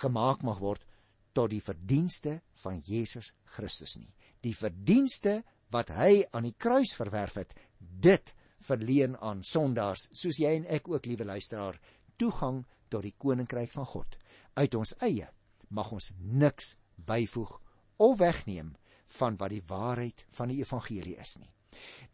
gemaak 0.00 0.42
mag 0.42 0.58
word 0.58 0.84
tot 1.32 1.50
die 1.50 1.62
verdienste 1.62 2.40
van 2.62 2.80
Jesus 2.84 3.32
Christus 3.56 3.96
nie. 3.96 4.12
Die 4.40 4.54
verdienste 4.54 5.42
wat 5.70 5.90
hy 5.90 6.24
aan 6.30 6.42
die 6.42 6.58
kruis 6.58 6.94
verwerf 6.94 7.34
het, 7.34 7.54
dit 7.78 8.34
verleen 8.64 9.16
aan 9.20 9.42
sondaars 9.44 10.08
soos 10.12 10.38
jy 10.40 10.54
en 10.58 10.68
ek 10.72 10.88
ook 10.88 11.06
liewe 11.06 11.26
luisteraar 11.28 11.78
toegang 12.20 12.62
tot 12.88 13.04
die 13.04 13.14
koninkryk 13.18 13.72
van 13.74 13.86
God. 13.86 14.16
Uit 14.54 14.74
ons 14.78 14.94
eie 15.04 15.28
mag 15.68 15.90
ons 15.92 16.12
niks 16.18 16.76
byvoeg 16.96 17.58
of 18.04 18.18
wegneem 18.18 18.74
van 19.18 19.36
wat 19.40 19.52
die 19.52 19.64
waarheid 19.68 20.24
van 20.36 20.50
die 20.50 20.60
evangelie 20.62 21.16
is 21.20 21.36
nie. 21.40 21.50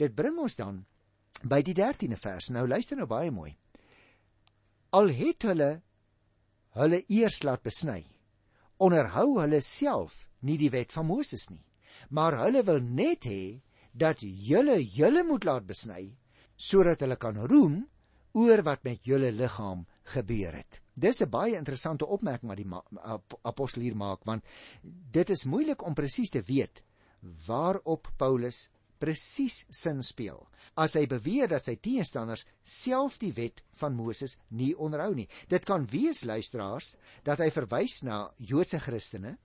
Dit 0.00 0.16
bring 0.16 0.38
ons 0.40 0.56
dan 0.56 0.84
by 1.42 1.60
die 1.64 1.74
13de 1.76 2.18
vers. 2.20 2.50
Nou 2.50 2.66
luister 2.68 2.98
nou 2.98 3.06
baie 3.08 3.30
mooi. 3.30 3.52
Al 4.96 5.12
het 5.14 5.46
hulle 5.46 5.70
hulle 6.78 7.02
eers 7.10 7.40
laat 7.42 7.62
besny, 7.66 8.04
onderhou 8.78 9.40
hulle 9.40 9.60
self 9.64 10.26
nie 10.46 10.56
die 10.58 10.70
wet 10.70 10.92
van 10.94 11.08
Moses 11.08 11.48
nie, 11.50 11.64
maar 12.14 12.38
hulle 12.44 12.62
wil 12.66 12.78
net 12.80 13.26
hê 13.26 13.60
dat 13.92 14.22
julle 14.22 14.78
julle 14.78 15.24
moet 15.26 15.44
laat 15.44 15.66
besny 15.66 16.12
sodat 16.60 17.00
hulle 17.00 17.16
kan 17.16 17.38
roem 17.48 17.80
oor 18.36 18.62
wat 18.66 18.84
met 18.84 19.06
julle 19.08 19.32
liggaam 19.32 19.86
gebeur 20.12 20.60
het. 20.60 20.80
Dis 20.94 21.22
'n 21.22 21.30
baie 21.30 21.56
interessante 21.56 22.06
opmerking 22.06 22.48
wat 22.48 22.60
die 22.60 23.38
apostel 23.42 23.82
hier 23.82 23.96
maak 23.96 24.24
want 24.24 24.44
dit 25.12 25.30
is 25.30 25.44
moeilik 25.44 25.82
om 25.82 25.94
presies 25.94 26.30
te 26.30 26.42
weet 26.42 26.84
waarop 27.46 28.12
Paulus 28.16 28.68
presies 28.98 29.64
sin 29.70 30.02
speel. 30.02 30.46
As 30.76 30.94
hy 30.94 31.06
beweer 31.06 31.48
dat 31.48 31.64
sy 31.64 31.76
teenstanders 31.76 32.44
self 32.62 33.18
die 33.18 33.32
wet 33.32 33.62
van 33.80 33.96
Moses 33.96 34.36
nie 34.48 34.76
onderhou 34.76 35.14
nie. 35.14 35.28
Dit 35.48 35.64
kan 35.64 35.86
wees 35.86 36.24
luisteraars 36.24 36.96
dat 37.24 37.38
hy 37.38 37.50
verwys 37.50 38.02
na 38.02 38.30
Joodse 38.36 38.78
Christene 38.78 39.38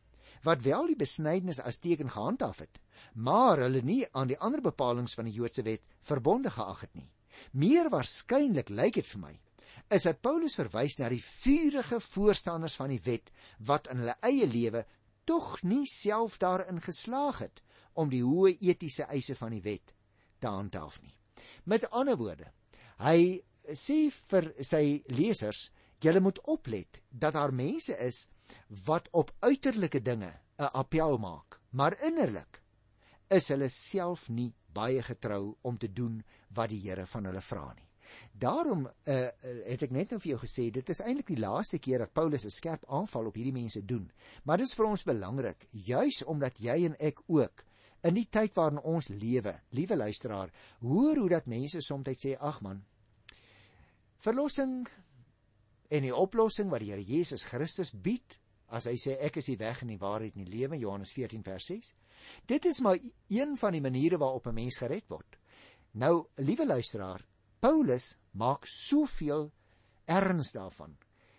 wat 0.43 0.61
wel 0.61 0.91
die 0.91 0.99
besnydenis 0.99 1.59
as 1.59 1.79
teken 1.79 2.09
gehandhaaf 2.09 2.59
het, 2.59 2.81
maar 3.13 3.57
hulle 3.57 3.81
nie 3.81 4.05
aan 4.11 4.27
die 4.27 4.39
ander 4.39 4.61
bepalinge 4.61 5.13
van 5.15 5.25
die 5.25 5.33
Joodse 5.33 5.63
wet 5.63 5.83
verbonde 6.01 6.49
geag 6.49 6.81
het 6.81 6.93
nie. 6.93 7.09
Meer 7.51 7.89
waarskynlik 7.89 8.69
lyk 8.69 8.93
dit 8.93 9.07
vir 9.13 9.21
my 9.21 9.33
is 9.93 10.05
dat 10.07 10.21
Paulus 10.21 10.55
verwys 10.57 10.97
na 10.97 11.09
die 11.13 11.21
vurige 11.21 11.99
voorstanders 12.01 12.75
van 12.79 12.89
die 12.89 13.01
wet 13.05 13.31
wat 13.67 13.89
in 13.91 14.01
hulle 14.01 14.15
eie 14.25 14.47
lewe 14.49 14.85
tog 15.29 15.61
nie 15.63 15.85
self 15.89 16.39
daarin 16.41 16.81
geslaag 16.81 17.43
het 17.45 17.61
om 17.93 18.09
die 18.09 18.23
hoë 18.25 18.55
etiese 18.61 19.07
eise 19.09 19.35
van 19.37 19.53
die 19.55 19.63
wet 19.65 19.93
te 20.39 20.51
handhaaf 20.51 21.01
nie. 21.01 21.13
Met 21.65 21.87
ander 21.91 22.17
woorde, 22.17 22.49
hy 23.01 23.41
sê 23.73 24.09
vir 24.29 24.51
sy 24.61 25.01
lesers, 25.17 25.69
julle 26.01 26.21
moet 26.21 26.41
oplet 26.51 27.01
dat 27.09 27.33
daar 27.33 27.53
mense 27.53 27.95
is 27.97 28.27
wat 28.85 29.07
op 29.11 29.31
uiterlike 29.41 30.01
dinge 30.01 30.33
'n 30.59 30.69
appel 30.73 31.17
maak, 31.17 31.59
maar 31.71 31.97
innerlik 32.01 32.61
is 33.29 33.49
hulle 33.49 33.69
self 33.69 34.29
nie 34.29 34.51
baie 34.75 35.01
getrou 35.01 35.55
om 35.63 35.77
te 35.77 35.89
doen 35.93 36.21
wat 36.55 36.69
die 36.69 36.81
Here 36.83 37.05
van 37.05 37.25
hulle 37.25 37.41
vra 37.41 37.73
nie. 37.73 37.87
Daarom 38.31 38.85
uh, 38.85 39.15
het 39.65 39.83
ek 39.83 39.93
net 39.95 40.11
nou 40.11 40.19
vir 40.19 40.35
jou 40.35 40.41
gesê 40.43 40.67
dit 40.71 40.89
is 40.91 41.01
eintlik 41.03 41.31
die 41.33 41.41
laaste 41.41 41.79
keer 41.79 42.03
dat 42.03 42.13
Paulus 42.13 42.45
'n 42.45 42.53
skerp 42.53 42.83
aanval 42.87 43.31
op 43.31 43.35
hierdie 43.35 43.55
mense 43.55 43.85
doen. 43.85 44.11
Maar 44.43 44.57
dit 44.57 44.67
is 44.67 44.75
vir 44.75 44.85
ons 44.85 45.03
belangrik 45.03 45.67
juis 45.71 46.23
omdat 46.23 46.59
jy 46.59 46.85
en 46.85 46.95
ek 46.99 47.21
ook 47.27 47.65
in 48.05 48.13
die 48.13 48.27
tyd 48.29 48.53
waarin 48.53 48.83
ons 48.83 49.07
lewe, 49.09 49.55
liewe 49.69 49.95
luisteraar, 49.95 50.51
hoor 50.79 51.17
hoe 51.17 51.29
dat 51.29 51.45
mense 51.49 51.81
soms 51.81 52.19
sê 52.21 52.35
ag 52.37 52.61
man, 52.61 52.83
verlossing 54.17 54.85
en 55.89 56.01
die 56.01 56.15
oplossing 56.15 56.69
wat 56.69 56.83
die 56.83 56.91
Here 56.91 57.01
Jesus 57.01 57.43
Christus 57.43 57.91
bied, 57.91 58.39
as 58.67 58.85
hy 58.85 58.95
sê 58.97 59.17
ek 59.21 59.37
is 59.37 59.45
die 59.45 59.57
weg 59.57 59.81
en 59.81 59.93
die 59.93 60.01
waarheid 60.01 60.35
en 60.35 60.45
die 60.45 60.57
lewe 60.57 60.77
Johannes 60.77 61.13
14 61.13 61.43
vers 61.45 61.65
6. 61.65 61.93
Dit 62.45 62.65
is 62.65 62.81
maar 62.81 62.99
een 63.27 63.57
van 63.57 63.71
die 63.71 63.81
maniere 63.81 64.17
waarop 64.17 64.47
'n 64.47 64.53
mens 64.53 64.77
gered 64.77 65.07
word. 65.07 65.37
Nou, 65.91 66.27
liewe 66.35 66.65
luisteraar, 66.65 67.25
Paulus 67.59 68.17
maak 68.31 68.65
soveel 68.65 69.51
erns 70.05 70.51
daarvan 70.51 70.97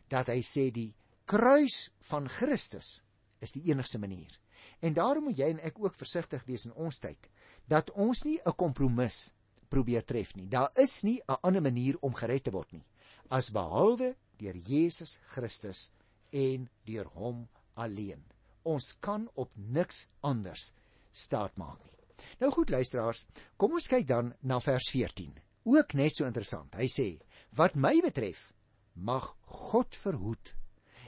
dat 0.09 0.27
hy 0.27 0.43
sê 0.43 0.71
die 0.71 0.95
kruis 1.25 1.91
van 1.99 2.29
Christus 2.29 3.03
is 3.39 3.53
die 3.53 3.63
enigste 3.71 3.99
manier. 3.99 4.41
En 4.81 4.93
daarom 4.93 5.25
moet 5.25 5.39
jy 5.39 5.51
en 5.51 5.61
ek 5.61 5.79
ook 5.79 5.95
versigtig 5.95 6.45
wees 6.45 6.65
in 6.65 6.73
ons 6.73 6.99
tyd 6.99 7.29
dat 7.67 7.91
ons 7.91 8.25
nie 8.25 8.41
'n 8.45 8.55
kompromis 8.55 9.33
probeer 9.69 10.05
tref 10.05 10.35
nie. 10.35 10.49
Daar 10.49 10.71
is 10.75 11.03
nie 11.03 11.21
'n 11.29 11.39
ander 11.43 11.63
manier 11.63 11.97
om 12.01 12.15
gered 12.15 12.45
te 12.45 12.51
word 12.51 12.73
nie 12.73 12.85
as 13.29 13.51
behalwe 13.51 14.15
deur 14.39 14.57
Jesus 14.57 15.19
Christus 15.35 15.91
en 16.31 16.69
deur 16.87 17.09
hom 17.15 17.47
alleen. 17.75 18.23
Ons 18.67 18.97
kan 19.01 19.29
op 19.35 19.53
niks 19.55 20.07
anders 20.27 20.73
staat 21.15 21.57
maak 21.61 21.79
nie. 21.85 21.97
Nou 22.41 22.51
goed 22.53 22.73
luisteraars, 22.73 23.25
kom 23.57 23.77
ons 23.79 23.89
kyk 23.91 24.07
dan 24.09 24.33
na 24.43 24.59
vers 24.65 24.89
14. 24.93 25.37
Ook 25.67 25.97
net 25.99 26.17
so 26.17 26.27
interessant. 26.27 26.75
Hy 26.75 26.89
sê: 26.91 27.09
"Wat 27.57 27.75
my 27.75 28.01
betref, 28.03 28.53
mag 28.95 29.35
God 29.43 29.97
verhoed 29.97 30.55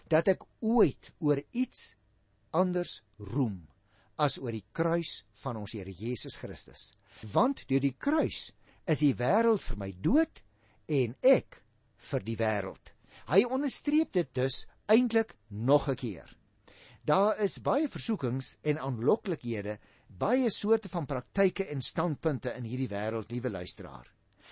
dat 0.09 0.29
ek 0.29 0.45
ooit 0.61 1.13
oor 1.21 1.41
iets 1.53 1.97
anders 2.51 3.03
roem 3.19 3.69
as 4.17 4.39
oor 4.39 4.53
die 4.53 4.65
kruis 4.73 5.25
van 5.43 5.57
ons 5.57 5.73
Here 5.73 5.93
Jesus 5.93 6.37
Christus. 6.37 6.95
Want 7.23 7.67
deur 7.69 7.81
die 7.81 7.97
kruis 7.97 8.53
is 8.87 9.01
die 9.01 9.15
wêreld 9.15 9.63
vir 9.63 9.77
my 9.77 9.93
dood 9.93 10.43
en 10.89 11.17
ek 11.23 11.63
vir 11.97 12.21
die 12.21 12.37
wêreld." 12.37 12.95
Hy 13.29 13.45
onderstreep 13.45 14.13
dit 14.13 14.35
dus 14.35 14.67
eintlik 14.89 15.37
nog 15.49 15.89
'n 15.89 15.97
keer. 15.97 16.38
Daar 17.09 17.39
is 17.41 17.57
baie 17.65 17.89
versoekings 17.89 18.59
en 18.69 18.81
aanloklikhede, 18.85 19.79
baie 20.07 20.51
soorte 20.53 20.91
van 20.93 21.07
praktyke 21.09 21.65
en 21.73 21.81
standpunte 21.81 22.53
in 22.59 22.69
hierdie 22.69 22.91
wêreld, 22.93 23.33
liewe 23.33 23.51
luisteraar. 23.51 24.11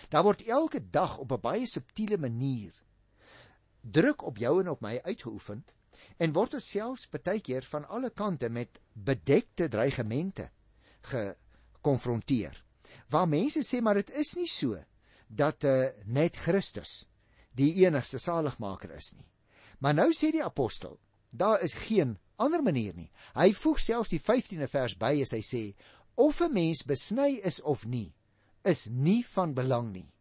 Daar 0.09 0.25
word 0.25 0.47
elke 0.49 0.81
dag 0.91 1.19
op 1.19 1.33
'n 1.33 1.41
baie 1.41 1.67
subtiele 1.67 2.17
manier 2.19 2.73
druk 3.81 4.23
op 4.23 4.37
jou 4.37 4.61
en 4.61 4.69
op 4.69 4.81
my 4.81 4.99
uitgeoefen 5.05 5.65
en 6.17 6.33
word 6.33 6.55
ons 6.59 6.71
selfs 6.71 7.09
baie 7.13 7.41
keer 7.41 7.63
van 7.63 7.89
alle 7.89 8.11
kante 8.11 8.49
met 8.49 8.81
bedekte 8.93 9.69
dreigemente 9.69 10.51
gekonfronteer. 11.01 12.65
Waar 13.09 13.29
mense 13.29 13.63
sê 13.63 13.81
maar 13.83 13.95
dit 13.95 14.11
is 14.11 14.35
nie 14.37 14.49
so 14.49 14.79
dat 15.29 15.65
uh, 15.65 15.89
net 16.05 16.37
Christus 16.37 17.07
die 17.57 17.75
enigste 17.85 18.19
saligmaker 18.19 18.91
is 18.95 19.15
nie. 19.17 19.27
Maar 19.79 19.95
nou 19.95 20.11
sê 20.13 20.31
die 20.33 20.45
apostel, 20.45 20.99
daar 21.31 21.63
is 21.63 21.75
geen 21.75 22.19
ander 22.37 22.63
manier 22.63 22.95
nie. 22.95 23.11
Hy 23.35 23.53
voeg 23.53 23.81
selfs 23.81 24.13
die 24.13 24.21
15de 24.21 24.69
vers 24.69 24.97
by 25.01 25.13
as 25.23 25.33
hy 25.33 25.43
sê 25.43 25.63
of 26.17 26.41
'n 26.41 26.53
mens 26.53 26.83
besny 26.83 27.41
is 27.45 27.61
of 27.63 27.85
nie, 27.85 28.15
is 28.65 28.87
nie 28.87 29.25
van 29.35 29.55
belang 29.55 29.93
nie. 29.93 30.13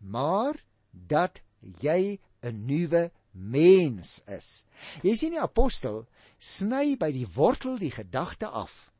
Maar 0.00 0.64
dat 0.92 1.40
jy 1.60 2.18
'n 2.42 2.66
nuwe 2.66 3.10
mens 3.32 4.22
is. 4.26 4.66
Jy 5.02 5.14
sien 5.16 5.34
die 5.36 5.40
apostel 5.40 6.06
sny 6.38 6.96
by 6.96 7.10
die 7.12 7.26
wortel 7.34 7.78
die 7.78 7.90
gedagte 7.90 8.48
af 8.48 8.90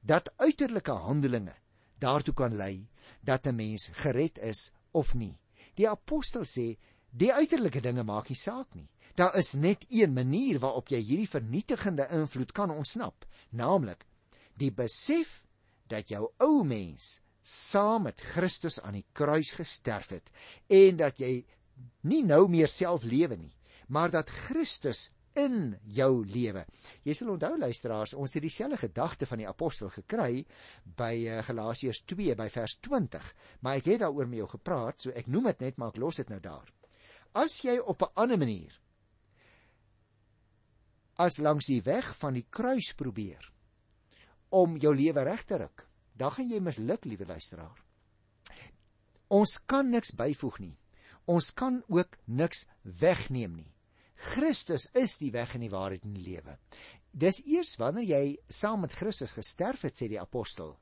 dat 0.00 0.32
uiterlike 0.36 0.92
handelinge 0.92 1.54
daartoe 1.98 2.34
kan 2.34 2.56
lei 2.56 2.88
dat 3.20 3.46
'n 3.46 3.56
mens 3.56 3.88
gered 3.92 4.38
is 4.38 4.72
of 4.92 5.14
nie. 5.14 5.38
Die 5.74 5.88
apostel 5.88 6.44
sê 6.44 6.76
die 7.10 7.32
uiterlike 7.32 7.80
dinge 7.80 8.02
maak 8.02 8.28
nie 8.28 8.36
saak 8.36 8.74
nie. 8.74 8.88
Daar 9.14 9.36
is 9.38 9.52
net 9.52 9.84
een 9.88 10.12
manier 10.12 10.58
waarop 10.58 10.88
jy 10.90 10.98
hierdie 10.98 11.30
vernietigende 11.30 12.08
invloed 12.10 12.52
kan 12.52 12.70
ontsnap, 12.74 13.26
naamlik 13.50 14.02
die 14.58 14.72
besef 14.74 15.44
dat 15.90 16.10
jou 16.10 16.26
ou 16.42 16.64
mens 16.66 17.20
saam 17.42 18.08
met 18.08 18.20
Christus 18.34 18.80
aan 18.80 18.98
die 18.98 19.06
kruis 19.12 19.52
gesterf 19.54 20.10
het 20.16 20.32
en 20.66 20.98
dat 20.98 21.22
jy 21.22 21.44
nie 22.10 22.22
nou 22.26 22.48
meer 22.50 22.70
self 22.70 23.04
lewe 23.06 23.36
nie, 23.38 23.54
maar 23.86 24.10
dat 24.10 24.30
Christus 24.30 25.10
in 25.38 25.74
jou 25.82 26.24
lewe. 26.26 26.62
Jy 27.06 27.14
sal 27.14 27.32
onthou 27.34 27.56
luisteraars, 27.58 28.14
ons 28.14 28.34
het 28.34 28.42
dieselfde 28.42 28.78
gedagte 28.82 29.26
van 29.26 29.42
die 29.42 29.48
apostel 29.50 29.90
gekry 29.94 30.44
by 30.98 31.12
uh, 31.26 31.40
Galasiërs 31.46 32.04
2 32.10 32.34
by 32.38 32.46
vers 32.54 32.78
20, 32.86 33.32
maar 33.60 33.82
ek 33.82 33.90
het 33.90 34.04
daaroor 34.04 34.30
met 34.30 34.42
jou 34.42 34.48
gepraat, 34.54 35.02
so 35.02 35.14
ek 35.14 35.30
noem 35.30 35.50
dit 35.52 35.68
net 35.68 35.78
maar 35.78 35.94
ek 35.94 36.02
los 36.02 36.22
dit 36.22 36.30
nou 36.30 36.40
daar. 36.42 36.70
As 37.34 37.60
jy 37.66 37.78
op 37.82 38.02
'n 38.02 38.14
ander 38.14 38.38
manier 38.38 38.80
as 41.20 41.38
langs 41.38 41.68
die 41.70 41.82
weg 41.86 42.14
van 42.18 42.34
die 42.38 42.46
kruis 42.50 42.92
probeer 42.98 43.50
om 44.54 44.76
jou 44.78 44.92
lewe 44.94 45.24
reg 45.26 45.42
te 45.44 45.58
ruk, 45.58 45.86
dan 46.14 46.30
gaan 46.30 46.50
jy 46.50 46.60
misluk, 46.62 47.06
liewe 47.10 47.26
luisteraar. 47.26 47.80
Ons 49.34 49.58
kan 49.66 49.88
niks 49.90 50.14
byvoeg 50.14 50.60
nie. 50.62 50.74
Ons 51.26 51.50
kan 51.56 51.80
ook 51.90 52.18
niks 52.26 52.66
wegneem 52.82 53.56
nie. 53.56 53.70
Christus 54.34 54.86
is 54.94 55.16
die 55.18 55.32
weg 55.34 55.56
en 55.56 55.64
die 55.64 55.72
waarheid 55.72 56.04
en 56.06 56.14
die 56.14 56.26
lewe. 56.28 56.54
Dis 57.10 57.40
eers 57.46 57.74
wanneer 57.80 58.06
jy 58.06 58.24
saam 58.48 58.84
met 58.84 58.94
Christus 58.94 59.34
gesterf 59.34 59.84
het, 59.86 59.96
sê 59.98 60.08
die 60.10 60.20
apostel, 60.20 60.76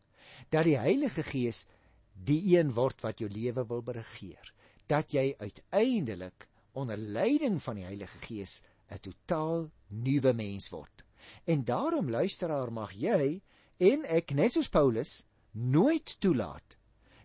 dat 0.53 0.67
die 0.69 0.79
Heilige 0.81 1.25
Gees 1.27 1.65
die 2.13 2.41
een 2.57 2.75
word 2.77 3.01
wat 3.05 3.21
jou 3.23 3.29
lewe 3.33 3.65
wil 3.69 3.83
beregeer. 3.85 4.53
Dat 4.89 5.15
jy 5.15 5.33
uiteindelik 5.41 6.49
onder 6.77 6.97
leiding 6.97 7.61
van 7.63 7.81
die 7.81 7.87
Heilige 7.87 8.21
Gees 8.27 8.61
'n 8.91 8.99
totaal 8.99 9.71
nuwe 9.89 10.33
mens 10.33 10.71
word. 10.71 11.05
En 11.45 11.65
daarom 11.65 12.11
luisteraar 12.11 12.73
mag 12.73 12.93
jy 12.93 13.43
en 13.79 14.05
ek 14.05 14.35
net 14.35 14.53
soos 14.53 14.69
Paulus 14.69 15.27
nooit 15.53 16.17
toelaat 16.21 16.77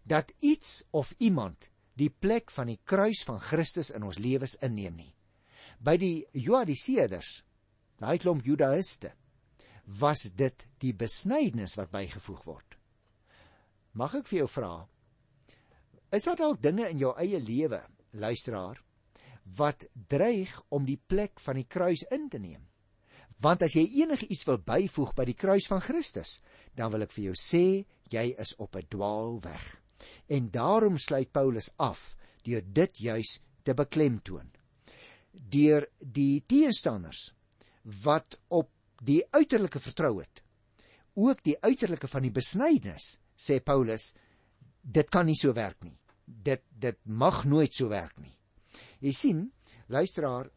dat 0.03 0.33
iets 0.39 0.83
of 0.91 1.13
iemand 1.17 1.69
die 1.97 2.09
plek 2.09 2.51
van 2.51 2.69
die 2.71 2.79
kruis 2.83 3.23
van 3.25 3.39
Christus 3.39 3.91
in 3.91 4.03
ons 4.03 4.19
lewens 4.21 4.55
inneem 4.61 4.95
nie. 4.95 5.13
By 5.79 5.97
die 5.97 6.25
Joadiseërs, 6.31 7.41
daai 7.97 8.17
klomp 8.21 8.45
Judaïste, 8.45 9.11
was 9.99 10.27
dit 10.35 10.67
die 10.83 10.93
besnydenis 10.93 11.77
wat 11.79 11.91
bygevoeg 11.91 12.43
word. 12.45 12.77
Mag 13.97 14.15
ek 14.19 14.27
vir 14.29 14.43
jou 14.43 14.49
vra, 14.51 14.73
is 16.13 16.27
daar 16.27 16.37
dalk 16.39 16.61
dinge 16.61 16.89
in 16.91 16.99
jou 17.01 17.13
eie 17.19 17.39
lewe, 17.41 17.81
luisteraar, 18.13 18.79
wat 19.55 19.85
dreig 20.07 20.53
om 20.69 20.85
die 20.85 20.99
plek 20.99 21.39
van 21.39 21.55
die 21.55 21.67
kruis 21.67 22.03
in 22.11 22.27
te 22.29 22.39
neem? 22.39 22.63
Want 23.39 23.61
as 23.61 23.75
jy 23.77 23.85
enigiets 24.01 24.47
wil 24.49 24.57
byvoeg 24.57 25.13
by 25.17 25.25
die 25.29 25.37
kruis 25.37 25.67
van 25.69 25.81
Christus, 25.81 26.39
dan 26.73 26.91
wil 26.91 27.05
ek 27.05 27.13
vir 27.13 27.29
jou 27.29 27.35
sê, 27.37 27.85
jy 28.09 28.33
is 28.37 28.55
op 28.57 28.75
'n 28.75 28.87
dwaalweg. 28.89 29.81
En 30.29 30.49
daarom 30.49 30.97
sluit 30.97 31.31
Paulus 31.31 31.69
af 31.77 32.15
deur 32.43 32.61
dit 32.61 32.97
juis 32.97 33.39
te 33.63 33.73
beklemtoon. 33.73 34.51
Deur 35.31 35.87
die 35.99 36.43
teenstanders 36.47 37.33
wat 38.03 38.39
op 38.47 38.69
die 39.03 39.23
uiterlike 39.31 39.79
vertrou 39.79 40.19
het, 40.19 40.43
ook 41.13 41.43
die 41.43 41.57
uiterlike 41.61 42.07
van 42.07 42.21
die 42.21 42.31
besnydenis, 42.31 43.17
sê 43.35 43.59
Paulus, 43.63 44.13
dit 44.81 45.09
kan 45.09 45.25
nie 45.25 45.35
so 45.35 45.53
werk 45.53 45.83
nie. 45.83 45.97
Dit 46.25 46.63
dit 46.69 46.97
mag 47.05 47.45
nooit 47.45 47.73
so 47.73 47.89
werk 47.89 48.17
nie. 48.17 48.36
Jy 48.99 49.13
sien, 49.13 49.43
luisteraar, 49.87 50.49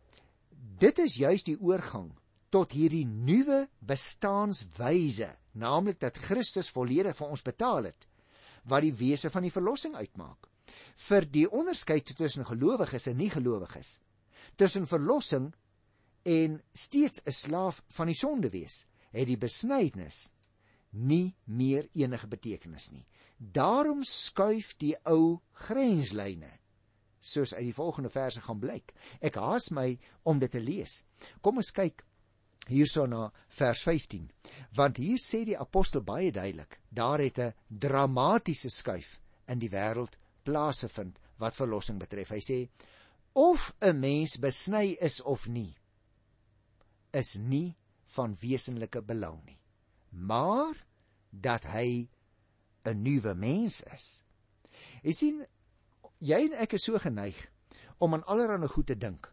dit 0.81 0.99
is 0.99 1.19
juis 1.21 1.45
die 1.47 1.59
oorgang 1.61 2.11
tot 2.51 2.73
hierdie 2.75 3.07
nuwe 3.07 3.67
bestaanswyse, 3.87 5.29
naamlik 5.53 6.01
dat 6.03 6.19
Christus 6.19 6.71
volledig 6.73 7.17
vir 7.19 7.31
ons 7.31 7.45
betaal 7.47 7.91
het, 7.91 8.07
wat 8.65 8.85
die 8.85 8.95
wese 8.97 9.31
van 9.31 9.47
die 9.47 9.55
verlossing 9.55 9.95
uitmaak. 9.95 10.49
Vir 11.09 11.27
die 11.27 11.47
onderskeid 11.47 12.11
tussen 12.17 12.47
gelowiges 12.47 13.09
en 13.11 13.19
nie-gelowiges, 13.19 13.99
tussen 14.57 14.87
verlossing 14.87 15.51
en 16.25 16.61
steeds 16.73 17.23
'n 17.27 17.33
slaaf 17.33 17.83
van 17.97 18.07
die 18.07 18.19
sonde 18.19 18.51
wees, 18.51 18.87
het 19.13 19.27
die 19.27 19.39
besnydenis 19.39 20.31
nie 20.91 21.35
meer 21.45 21.89
enige 21.95 22.27
betekenis 22.27 22.91
nie. 22.93 23.07
Daarom 23.39 24.03
skuif 24.05 24.75
die 24.79 24.97
ou 25.05 25.41
grenslyne 25.53 26.60
soos 27.21 27.55
uit 27.55 27.65
die 27.69 27.77
volgende 27.77 28.11
verse 28.11 28.41
gaan 28.41 28.61
blyk. 28.61 28.95
Ek 29.21 29.37
haas 29.37 29.71
my 29.71 29.99
om 30.23 30.39
dit 30.39 30.51
te 30.51 30.61
lees. 30.61 31.05
Kom 31.41 31.61
ons 31.61 31.73
kyk 31.77 32.05
hierso 32.71 33.07
na 33.07 33.31
vers 33.49 33.83
15. 33.87 34.31
Want 34.77 35.01
hier 35.01 35.21
sê 35.21 35.45
die 35.45 35.59
apostel 35.59 36.03
baie 36.07 36.33
duidelik, 36.33 36.81
daar 36.89 37.21
het 37.21 37.39
'n 37.39 37.55
dramatiese 37.69 38.71
skuif 38.71 39.21
in 39.47 39.59
die 39.59 39.71
wêreld 39.71 40.17
plase 40.43 40.89
vind 40.89 41.19
wat 41.39 41.55
verlossing 41.55 41.99
betref. 41.99 42.31
Hy 42.31 42.41
sê 42.41 42.69
of 43.33 43.75
'n 43.81 44.01
mens 44.01 44.39
besny 44.39 44.97
is 45.01 45.21
of 45.21 45.47
nie 45.47 45.77
is 47.13 47.37
nie 47.37 47.77
van 48.17 48.37
wesenlike 48.41 49.03
belang 49.03 49.41
nie. 49.47 49.59
Maar 50.11 50.75
dat 51.31 51.65
hy 51.65 52.09
'n 52.85 53.03
nuwe 53.03 53.35
mens 53.35 53.83
is. 53.95 54.25
Jy 55.03 55.13
sien 55.13 55.47
jy 56.21 56.45
en 56.47 56.57
ek 56.63 56.77
is 56.77 56.85
so 56.85 57.01
geneig 57.01 57.39
om 57.99 58.15
aan 58.15 58.25
allerlei 58.29 58.69
goed 58.69 58.87
te 58.87 58.97
dink. 58.97 59.29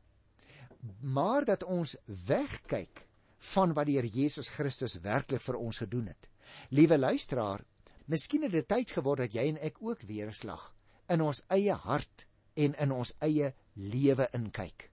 Maar 1.01 1.45
dat 1.45 1.63
ons 1.63 1.95
wegkyk 2.05 3.05
van 3.53 3.73
wat 3.73 3.87
die 3.87 3.97
Here 3.97 4.09
Jesus 4.11 4.49
Christus 4.49 4.97
werklik 5.03 5.43
vir 5.43 5.59
ons 5.59 5.79
gedoen 5.83 6.07
het. 6.11 6.29
Liewe 6.71 6.97
luisteraar, 6.97 7.63
miskien 8.07 8.43
het 8.47 8.55
dit 8.55 8.67
tyd 8.67 8.91
geword 8.91 9.25
dat 9.25 9.35
jy 9.35 9.47
en 9.51 9.59
ek 9.61 9.81
ook 9.83 10.01
weer 10.07 10.27
'n 10.27 10.33
slag 10.33 10.73
in 11.09 11.21
ons 11.21 11.43
eie 11.49 11.73
hart 11.73 12.27
en 12.55 12.75
in 12.75 12.91
ons 12.91 13.13
eie 13.21 13.53
lewe 13.75 14.27
inkyk. 14.33 14.89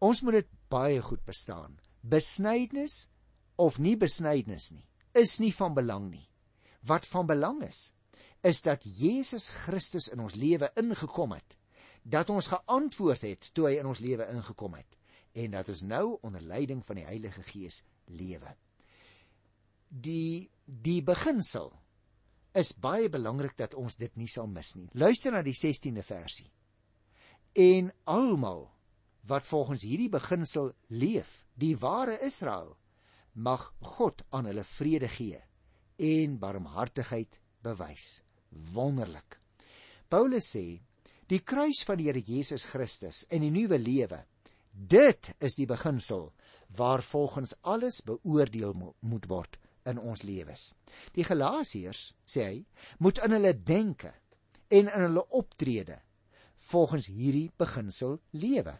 Ons 0.00 0.22
moet 0.22 0.40
dit 0.40 0.48
baie 0.68 1.00
goed 1.02 1.24
bestaan. 1.24 1.78
Besnydenis 2.00 3.10
of 3.56 3.78
nie 3.78 3.96
besnydenis 3.96 4.70
nie, 4.72 4.86
is 5.12 5.38
nie 5.38 5.52
van 5.54 5.74
belang 5.74 6.10
nie. 6.10 6.28
Wat 6.82 7.06
van 7.06 7.26
belang 7.26 7.62
is, 7.62 7.92
is 8.40 8.62
dat 8.62 8.84
Jesus 8.84 9.48
Christus 9.48 10.08
in 10.08 10.20
ons 10.20 10.34
lewe 10.34 10.70
ingekom 10.80 11.34
het. 11.36 11.56
Dat 12.02 12.30
ons 12.30 12.48
geantwoord 12.48 13.26
het 13.28 13.50
toe 13.52 13.66
hy 13.68 13.74
in 13.80 13.88
ons 13.90 14.00
lewe 14.00 14.26
ingekom 14.32 14.78
het 14.78 14.96
en 15.36 15.52
dat 15.54 15.68
ons 15.70 15.82
nou 15.86 16.18
onder 16.26 16.42
leiding 16.42 16.80
van 16.86 16.98
die 16.98 17.06
Heilige 17.06 17.42
Gees 17.46 17.84
lewe. 18.10 18.56
Die 19.88 20.50
die 20.64 21.02
beginsel 21.02 21.70
is 22.54 22.72
baie 22.78 23.08
belangrik 23.10 23.56
dat 23.58 23.74
ons 23.78 23.94
dit 23.98 24.16
nie 24.18 24.28
sal 24.30 24.48
mis 24.50 24.72
nie. 24.78 24.88
Luister 24.94 25.34
na 25.34 25.42
die 25.46 25.54
16de 25.54 26.02
versie. 26.06 26.48
En 27.54 27.92
almal 28.10 28.68
wat 29.30 29.46
volgens 29.46 29.84
hierdie 29.86 30.10
beginsel 30.10 30.72
leef, 30.88 31.44
die 31.54 31.76
ware 31.78 32.16
Israel, 32.26 32.76
mag 33.34 33.68
God 33.82 34.24
aan 34.30 34.48
hulle 34.50 34.64
vrede 34.64 35.10
gee 35.10 35.38
en 36.00 36.38
barmhartigheid 36.42 37.38
bewys 37.62 38.22
wonderlik. 38.50 39.38
Paulus 40.08 40.50
sê 40.54 40.80
die 41.30 41.40
kruis 41.46 41.84
van 41.86 41.98
die 42.00 42.08
Here 42.10 42.22
Jesus 42.24 42.66
Christus 42.66 43.24
en 43.30 43.44
die 43.44 43.52
nuwe 43.54 43.78
lewe, 43.78 44.24
dit 44.72 45.32
is 45.38 45.56
die 45.58 45.66
beginsel 45.70 46.32
waar 46.76 47.02
volgens 47.02 47.54
alles 47.62 48.02
beoordeel 48.06 48.74
moet 49.00 49.26
word 49.30 49.58
in 49.88 49.98
ons 49.98 50.22
lewens. 50.26 50.74
Die 51.14 51.24
Galasiërs 51.26 52.10
sê 52.26 52.46
hy 52.46 52.58
moet 52.98 53.22
in 53.24 53.34
hulle 53.36 53.54
denke 53.54 54.12
en 54.70 54.86
in 54.86 55.06
hulle 55.06 55.24
optrede 55.34 55.98
volgens 56.70 57.08
hierdie 57.10 57.48
beginsel 57.58 58.18
lewe. 58.36 58.76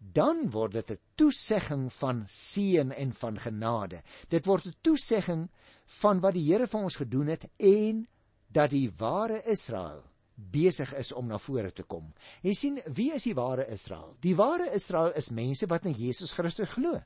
Dan 0.00 0.50
word 0.50 0.72
dit 0.72 0.90
'n 0.90 1.00
toesegging 1.16 1.92
van 1.92 2.24
seën 2.26 2.92
en 2.92 3.12
van 3.12 3.38
genade. 3.38 4.02
Dit 4.28 4.46
word 4.46 4.66
'n 4.66 4.74
toesegging 4.82 5.48
van 5.86 6.20
wat 6.20 6.34
die 6.34 6.52
Here 6.52 6.66
vir 6.66 6.80
ons 6.80 6.96
gedoen 6.96 7.26
het 7.26 7.48
en 7.56 8.06
dat 8.48 8.70
die 8.70 8.90
ware 8.98 9.42
Israel 9.50 10.02
besig 10.36 10.92
is 10.94 11.12
om 11.12 11.26
na 11.26 11.38
vore 11.40 11.72
te 11.72 11.86
kom. 11.88 12.12
Jy 12.44 12.54
sien, 12.54 12.80
wie 12.92 13.10
is 13.16 13.24
die 13.24 13.34
ware 13.34 13.66
Israel? 13.72 14.14
Die 14.20 14.36
ware 14.36 14.68
Israel 14.76 15.14
is 15.16 15.32
mense 15.32 15.68
wat 15.70 15.86
in 15.88 15.96
Jesus 15.96 16.34
Christus 16.36 16.74
glo. 16.76 17.00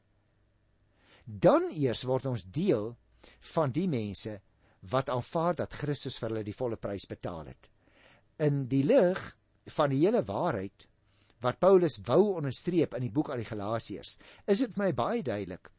Dan 1.24 1.70
eers 1.70 2.02
word 2.08 2.26
ons 2.26 2.44
deel 2.44 2.90
van 3.54 3.70
die 3.70 3.86
mense 3.88 4.40
wat 4.90 5.12
aanvaar 5.12 5.60
dat 5.60 5.76
Christus 5.76 6.16
vir 6.18 6.30
hulle 6.30 6.46
die 6.46 6.56
volle 6.56 6.80
prys 6.80 7.06
betaal 7.06 7.52
het. 7.52 7.70
In 8.40 8.64
die 8.68 8.82
lig 8.84 9.20
van 9.76 9.92
die 9.92 10.00
hele 10.02 10.24
waarheid 10.26 10.88
wat 11.44 11.60
Paulus 11.60 12.00
wou 12.04 12.34
onderstreep 12.36 12.96
in 12.96 13.06
die 13.06 13.12
boek 13.12 13.30
aan 13.30 13.40
die 13.40 13.48
Galasiërs, 13.48 14.16
is 14.50 14.64
dit 14.64 14.80
my 14.80 14.90
baie 14.96 15.22
duidelik 15.24 15.70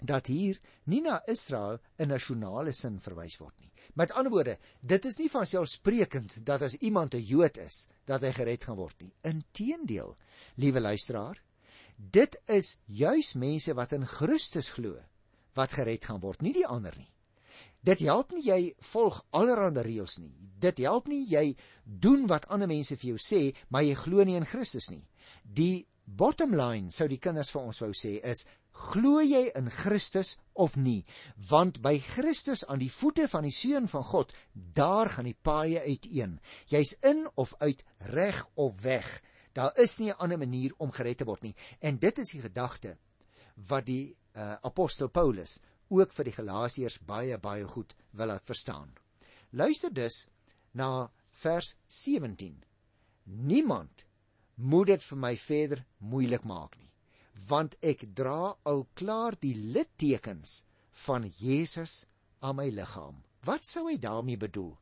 dat 0.00 0.28
hier 0.30 0.58
nie 0.90 1.02
na 1.04 1.20
Israel 1.30 1.78
in 2.00 2.10
nasionale 2.12 2.72
sin 2.72 3.00
verwys 3.00 3.36
word 3.40 3.54
nie. 3.60 3.70
Met 3.94 4.12
ander 4.12 4.32
woorde, 4.32 4.58
dit 4.80 5.04
is 5.04 5.16
nie 5.18 5.30
van 5.30 5.46
selfsprekend 5.46 6.40
dat 6.46 6.62
as 6.62 6.74
iemand 6.74 7.14
'n 7.14 7.22
Jood 7.22 7.58
is, 7.58 7.88
dat 8.04 8.22
hy 8.22 8.32
gered 8.32 8.64
gaan 8.64 8.76
word 8.76 9.00
nie. 9.00 9.12
Inteendeel, 9.22 10.16
liewe 10.56 10.80
luisteraar, 10.80 11.42
dit 11.96 12.36
is 12.46 12.76
juis 12.86 13.34
mense 13.34 13.74
wat 13.74 13.92
in 13.92 14.06
Christus 14.06 14.68
glo 14.68 14.98
wat 15.54 15.72
gered 15.72 16.04
gaan 16.04 16.20
word, 16.20 16.42
nie 16.42 16.52
die 16.52 16.66
ander 16.66 16.94
nie. 16.98 17.10
Dit 17.84 18.00
help 18.00 18.32
nie 18.32 18.42
jy 18.42 18.74
volg 18.80 19.20
allerlei 19.30 19.84
reëls 19.84 20.18
nie. 20.18 20.32
Dit 20.60 20.78
help 20.78 21.08
nie 21.08 21.26
jy 21.28 21.56
doen 21.84 22.26
wat 22.26 22.48
ander 22.48 22.66
mense 22.66 22.96
vir 22.96 23.08
jou 23.10 23.18
sê, 23.20 23.54
maar 23.68 23.84
jy 23.84 23.94
glo 23.94 24.24
nie 24.24 24.36
in 24.36 24.48
Christus 24.48 24.90
nie. 24.90 25.04
Die 25.44 25.86
bottom 26.04 26.54
line 26.56 26.90
sou 26.90 27.08
die 27.08 27.20
kinders 27.20 27.52
vir 27.52 27.62
ons 27.62 27.80
wou 27.80 27.92
sê 27.92 28.16
is 28.24 28.46
Glo 28.74 29.20
jy 29.22 29.52
in 29.54 29.68
Christus 29.70 30.34
of 30.58 30.74
nie? 30.76 31.04
Want 31.48 31.78
by 31.82 31.94
Christus 32.02 32.64
aan 32.66 32.80
die 32.82 32.90
voete 32.90 33.28
van 33.30 33.46
die 33.46 33.54
seun 33.54 33.86
van 33.90 34.02
God, 34.08 34.34
daar 34.52 35.12
gaan 35.14 35.28
die 35.30 35.38
paaie 35.46 35.84
uiteen. 35.86 36.40
Jy's 36.70 36.96
in 37.06 37.22
of 37.38 37.54
uit, 37.62 37.84
reg 38.10 38.42
of 38.58 38.80
weg. 38.82 39.06
Daar 39.54 39.78
is 39.78 39.98
nie 39.98 40.10
'n 40.10 40.18
ander 40.18 40.38
manier 40.38 40.74
om 40.78 40.90
gered 40.90 41.18
te 41.18 41.24
word 41.24 41.42
nie. 41.42 41.54
En 41.80 41.98
dit 41.98 42.18
is 42.18 42.32
die 42.32 42.42
gedagte 42.42 42.98
wat 43.54 43.86
die 43.86 44.16
uh, 44.34 44.56
apostel 44.62 45.08
Paulus 45.08 45.60
ook 45.88 46.12
vir 46.12 46.24
die 46.24 46.34
Galasiërs 46.34 46.98
baie 46.98 47.38
baie 47.38 47.64
goed 47.64 47.94
wil 48.10 48.26
laat 48.26 48.44
verstaan. 48.44 48.94
Luister 49.50 49.94
dus 49.94 50.26
na 50.72 51.10
vers 51.30 51.76
17. 51.86 52.64
Niemand 53.24 54.04
moet 54.54 54.86
dit 54.86 55.02
vir 55.02 55.18
my 55.18 55.36
verder 55.36 55.86
moeilik 55.98 56.44
maak 56.44 56.76
nie 56.76 56.83
want 57.48 57.76
ek 57.82 58.06
dra 58.14 58.54
al 58.64 58.86
klaar 58.94 59.36
die 59.40 59.54
littekens 59.54 60.64
van 61.06 61.26
Jesus 61.38 62.04
aan 62.40 62.56
my 62.56 62.68
liggaam. 62.70 63.22
Wat 63.44 63.64
sou 63.66 63.88
hy 63.88 63.98
daarmee 64.00 64.40
bedoel? 64.40 64.72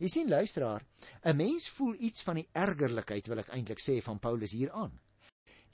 Jy 0.00 0.08
sien 0.08 0.28
luisteraar, 0.28 0.84
'n 1.24 1.36
mens 1.36 1.68
voel 1.68 1.94
iets 1.98 2.22
van 2.22 2.36
die 2.36 2.48
ergerlikheid 2.52 3.26
wil 3.28 3.38
ek 3.38 3.52
eintlik 3.52 3.80
sê 3.80 4.00
van 4.02 4.18
Paulus 4.18 4.52
hieraan. 4.52 4.92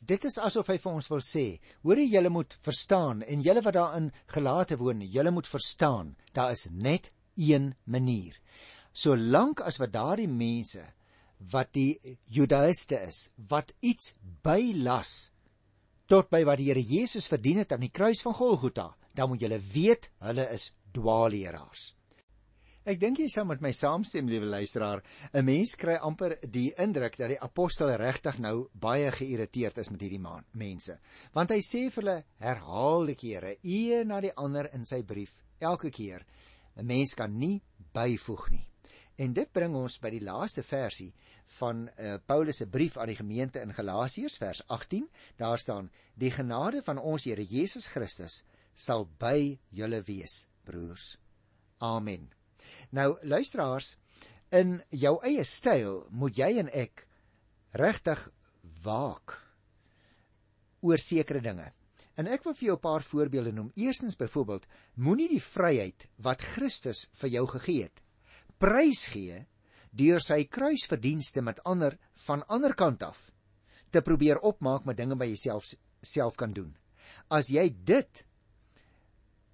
Dit 0.03 0.25
is 0.25 0.39
asof 0.39 0.67
hy 0.67 0.79
vir 0.79 0.93
ons 0.93 1.09
wil 1.09 1.21
sê, 1.21 1.61
hoorie 1.83 2.09
julle 2.11 2.29
moet 2.29 2.59
verstaan 2.63 3.23
en 3.23 3.43
julle 3.43 3.63
wat 3.63 3.75
daarin 3.75 4.13
gelate 4.27 4.77
woon, 4.77 5.01
julle 5.01 5.31
moet 5.31 5.47
verstaan, 5.47 6.17
daar 6.33 6.51
is 6.51 6.67
net 6.71 7.13
een 7.37 7.75
manier. 7.85 8.41
Solank 8.93 9.61
as 9.61 9.79
wat 9.79 9.93
daardie 9.93 10.29
mense 10.29 10.83
wat 11.53 11.73
die 11.73 12.19
Judaïste 12.27 12.99
is, 13.09 13.31
wat 13.37 13.73
iets 13.81 14.17
bylas 14.43 15.31
tot 16.13 16.29
by 16.29 16.43
wat 16.45 16.61
die 16.61 16.69
Here 16.69 16.83
Jesus 16.85 17.25
verdien 17.31 17.63
het 17.63 17.71
aan 17.73 17.87
die 17.87 17.93
kruis 17.95 18.21
van 18.21 18.35
Golgotha, 18.37 18.91
dan 19.17 19.31
moet 19.31 19.41
julle 19.41 19.57
weet 19.73 20.11
hulle 20.21 20.45
is 20.53 20.67
dwaalleraars. 20.93 21.85
Ek 22.85 22.99
dink 23.01 23.23
jy 23.23 23.29
sal 23.31 23.47
met 23.49 23.63
my 23.65 23.71
saamstem, 23.73 24.29
liewe 24.29 24.51
luisteraar. 24.51 25.01
'n 25.33 25.45
Mens 25.47 25.73
kry 25.79 25.95
amper 25.95 26.35
die 26.43 26.75
indruk 26.77 27.17
dat 27.17 27.31
die 27.31 27.41
apostel 27.41 27.95
regtig 27.97 28.41
nou 28.45 28.69
baie 28.75 29.09
geïrriteerd 29.11 29.79
is 29.79 29.91
met 29.91 30.03
hierdie 30.03 30.21
man, 30.21 30.45
mense. 30.53 30.99
Want 31.33 31.55
hy 31.55 31.61
sê 31.63 31.89
vir 31.89 32.03
hulle 32.03 32.25
herhaalde 32.45 33.15
kere, 33.15 33.57
een 33.63 34.09
na 34.09 34.21
die 34.21 34.35
ander 34.37 34.69
in 34.75 34.85
sy 34.85 35.03
brief, 35.03 35.39
elke 35.61 35.91
keer, 35.91 36.27
'n 36.77 36.87
mens 36.87 37.15
kan 37.15 37.39
nie 37.39 37.63
byvoeg 37.95 38.51
nie. 38.51 38.67
En 39.17 39.33
dit 39.33 39.53
bring 39.53 39.75
ons 39.77 39.99
by 39.99 40.11
die 40.11 40.25
laaste 40.25 40.63
versie 40.63 41.13
van 41.45 41.89
uh, 41.89 42.15
Paulus 42.27 42.57
se 42.57 42.67
brief 42.67 42.97
aan 42.97 43.11
die 43.11 43.17
gemeente 43.17 43.61
in 43.61 43.75
Galasiërs 43.75 44.37
vers 44.37 44.63
18. 44.67 45.09
Daar 45.37 45.59
staan: 45.59 45.91
"Die 46.15 46.31
genade 46.31 46.83
van 46.83 46.99
ons 46.99 47.25
Here 47.25 47.45
Jesus 47.45 47.87
Christus 47.87 48.45
sal 48.75 49.09
by 49.19 49.59
julle 49.69 50.03
wees, 50.03 50.49
broers." 50.65 51.19
Amen. 51.79 52.31
Nou 52.91 53.19
luisteraars, 53.23 53.97
in 54.51 54.83
jou 54.89 55.19
eie 55.25 55.45
styl 55.45 56.07
moet 56.11 56.37
jy 56.37 56.59
en 56.59 56.69
ek 56.69 57.07
regtig 57.73 58.29
waak 58.85 59.39
oor 60.83 60.99
sekere 60.99 61.41
dinge. 61.41 61.73
En 62.21 62.29
ek 62.29 62.45
wil 62.45 62.55
vir 62.55 62.67
jou 62.67 62.77
'n 62.77 62.81
paar 62.81 63.03
voorbeelde 63.03 63.53
noem. 63.53 63.73
Eerstens 63.75 64.17
byvoorbeeld, 64.17 64.67
moenie 64.95 65.29
die 65.29 65.43
vryheid 65.43 66.09
wat 66.17 66.43
Christus 66.43 67.09
vir 67.13 67.29
jou 67.29 67.47
gegee 67.47 67.83
het, 67.83 68.03
prys 68.59 69.07
gee 69.07 69.47
deur 69.93 70.21
sy 70.25 70.45
kruisverdienste 70.49 71.43
met 71.45 71.61
ander 71.69 71.99
van 72.27 72.45
ander 72.49 72.75
kant 72.75 73.03
af 73.03 73.31
te 73.93 74.01
probeer 74.01 74.41
opmaak 74.41 74.87
met 74.89 74.97
dinge 74.97 75.19
wat 75.21 75.29
jy 75.29 75.57
self 76.03 76.37
kan 76.41 76.53
doen. 76.57 76.73
As 77.29 77.51
jy 77.53 77.69
dit 77.85 78.23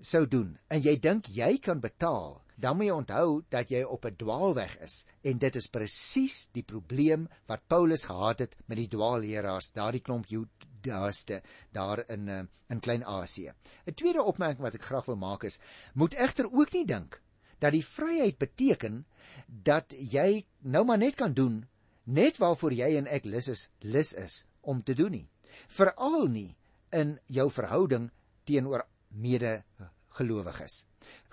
sou 0.00 0.26
doen 0.30 0.54
en 0.70 0.82
jy 0.82 0.94
dink 1.02 1.26
jy 1.34 1.56
kan 1.58 1.82
betaal, 1.82 2.38
dan 2.58 2.78
moet 2.78 2.88
jy 2.88 2.94
onthou 2.94 3.42
dat 3.50 3.70
jy 3.70 3.82
op 3.82 4.06
'n 4.06 4.16
dwaalweg 4.16 4.78
is 4.82 5.06
en 5.22 5.38
dit 5.38 5.56
is 5.56 5.66
presies 5.66 6.48
die 6.52 6.62
probleem 6.62 7.28
wat 7.46 7.66
Paulus 7.68 8.04
gehad 8.04 8.38
het 8.38 8.56
met 8.66 8.78
die 8.78 8.88
dwaalleraars, 8.88 9.72
daardie 9.72 10.02
klomp 10.02 10.26
Judaïste 10.26 11.42
daar 11.72 12.04
in 12.08 12.28
eh, 12.28 12.44
in 12.68 12.80
Klein-Asië. 12.80 13.52
'n 13.86 13.94
Tweede 13.94 14.22
opmerking 14.22 14.62
wat 14.62 14.74
ek 14.74 14.82
graag 14.82 15.06
wil 15.06 15.16
maak 15.16 15.44
is, 15.44 15.60
moet 15.94 16.14
egter 16.14 16.52
ook 16.52 16.72
nie 16.72 16.84
dink 16.84 17.22
dat 17.62 17.74
die 17.74 17.84
vryheid 17.84 18.38
beteken 18.38 19.02
dat 19.46 19.94
jy 19.96 20.44
nou 20.62 20.84
maar 20.84 21.00
net 21.00 21.16
kan 21.18 21.34
doen 21.34 21.64
net 22.04 22.38
waarvoor 22.40 22.72
jy 22.72 22.94
en 23.00 23.08
ek 23.10 23.26
lus 23.28 23.48
is, 23.52 23.68
lus 23.84 24.12
is 24.16 24.44
om 24.60 24.80
te 24.82 24.94
doen 24.96 25.12
nie. 25.12 25.26
Veral 25.68 26.28
nie 26.32 26.56
in 26.94 27.18
jou 27.26 27.48
verhouding 27.52 28.08
teenoor 28.48 28.86
medegelowiges. 29.12 30.84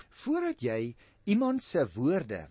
Voordat 0.09 0.63
jy 0.63 0.95
iemand 1.23 1.63
se 1.63 1.85
woorde 1.95 2.45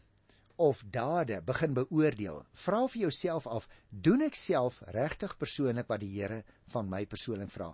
of 0.57 0.83
dade 0.87 1.41
begin 1.43 1.75
beoordeel, 1.75 2.45
vra 2.53 2.85
vir 2.89 3.07
jouself 3.07 3.47
af, 3.51 3.69
doen 3.91 4.23
ek 4.25 4.39
self 4.39 4.81
regtig 4.95 5.35
persoonlik 5.41 5.89
wat 5.91 6.05
die 6.05 6.13
Here 6.15 6.45
van 6.73 6.89
my 6.89 7.05
persoonlik 7.11 7.51
vra? 7.51 7.73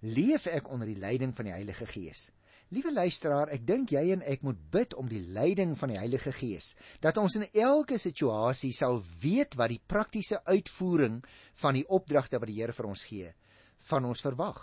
Leef 0.00 0.48
ek 0.50 0.70
onder 0.72 0.88
die 0.88 0.98
leiding 0.98 1.34
van 1.36 1.50
die 1.50 1.54
Heilige 1.54 1.86
Gees? 1.86 2.30
Liewe 2.72 2.88
luisteraar, 2.88 3.50
ek 3.52 3.66
dink 3.68 3.90
jy 3.92 4.00
en 4.14 4.22
ek 4.24 4.44
moet 4.46 4.60
bid 4.72 4.94
om 4.96 5.08
die 5.10 5.20
leiding 5.36 5.74
van 5.76 5.90
die 5.92 5.98
Heilige 6.00 6.32
Gees, 6.32 6.70
dat 7.04 7.18
ons 7.20 7.34
in 7.36 7.44
elke 7.52 7.98
situasie 8.00 8.70
sal 8.72 8.96
weet 9.20 9.58
wat 9.60 9.74
die 9.74 9.82
praktiese 9.92 10.38
uitvoering 10.46 11.18
van 11.60 11.76
die 11.76 11.84
opdragte 11.84 12.40
wat 12.40 12.48
die 12.48 12.56
Here 12.62 12.72
vir 12.72 12.88
ons 12.88 13.02
gee, 13.10 13.34
van 13.90 14.08
ons 14.08 14.24
verwag. 14.24 14.62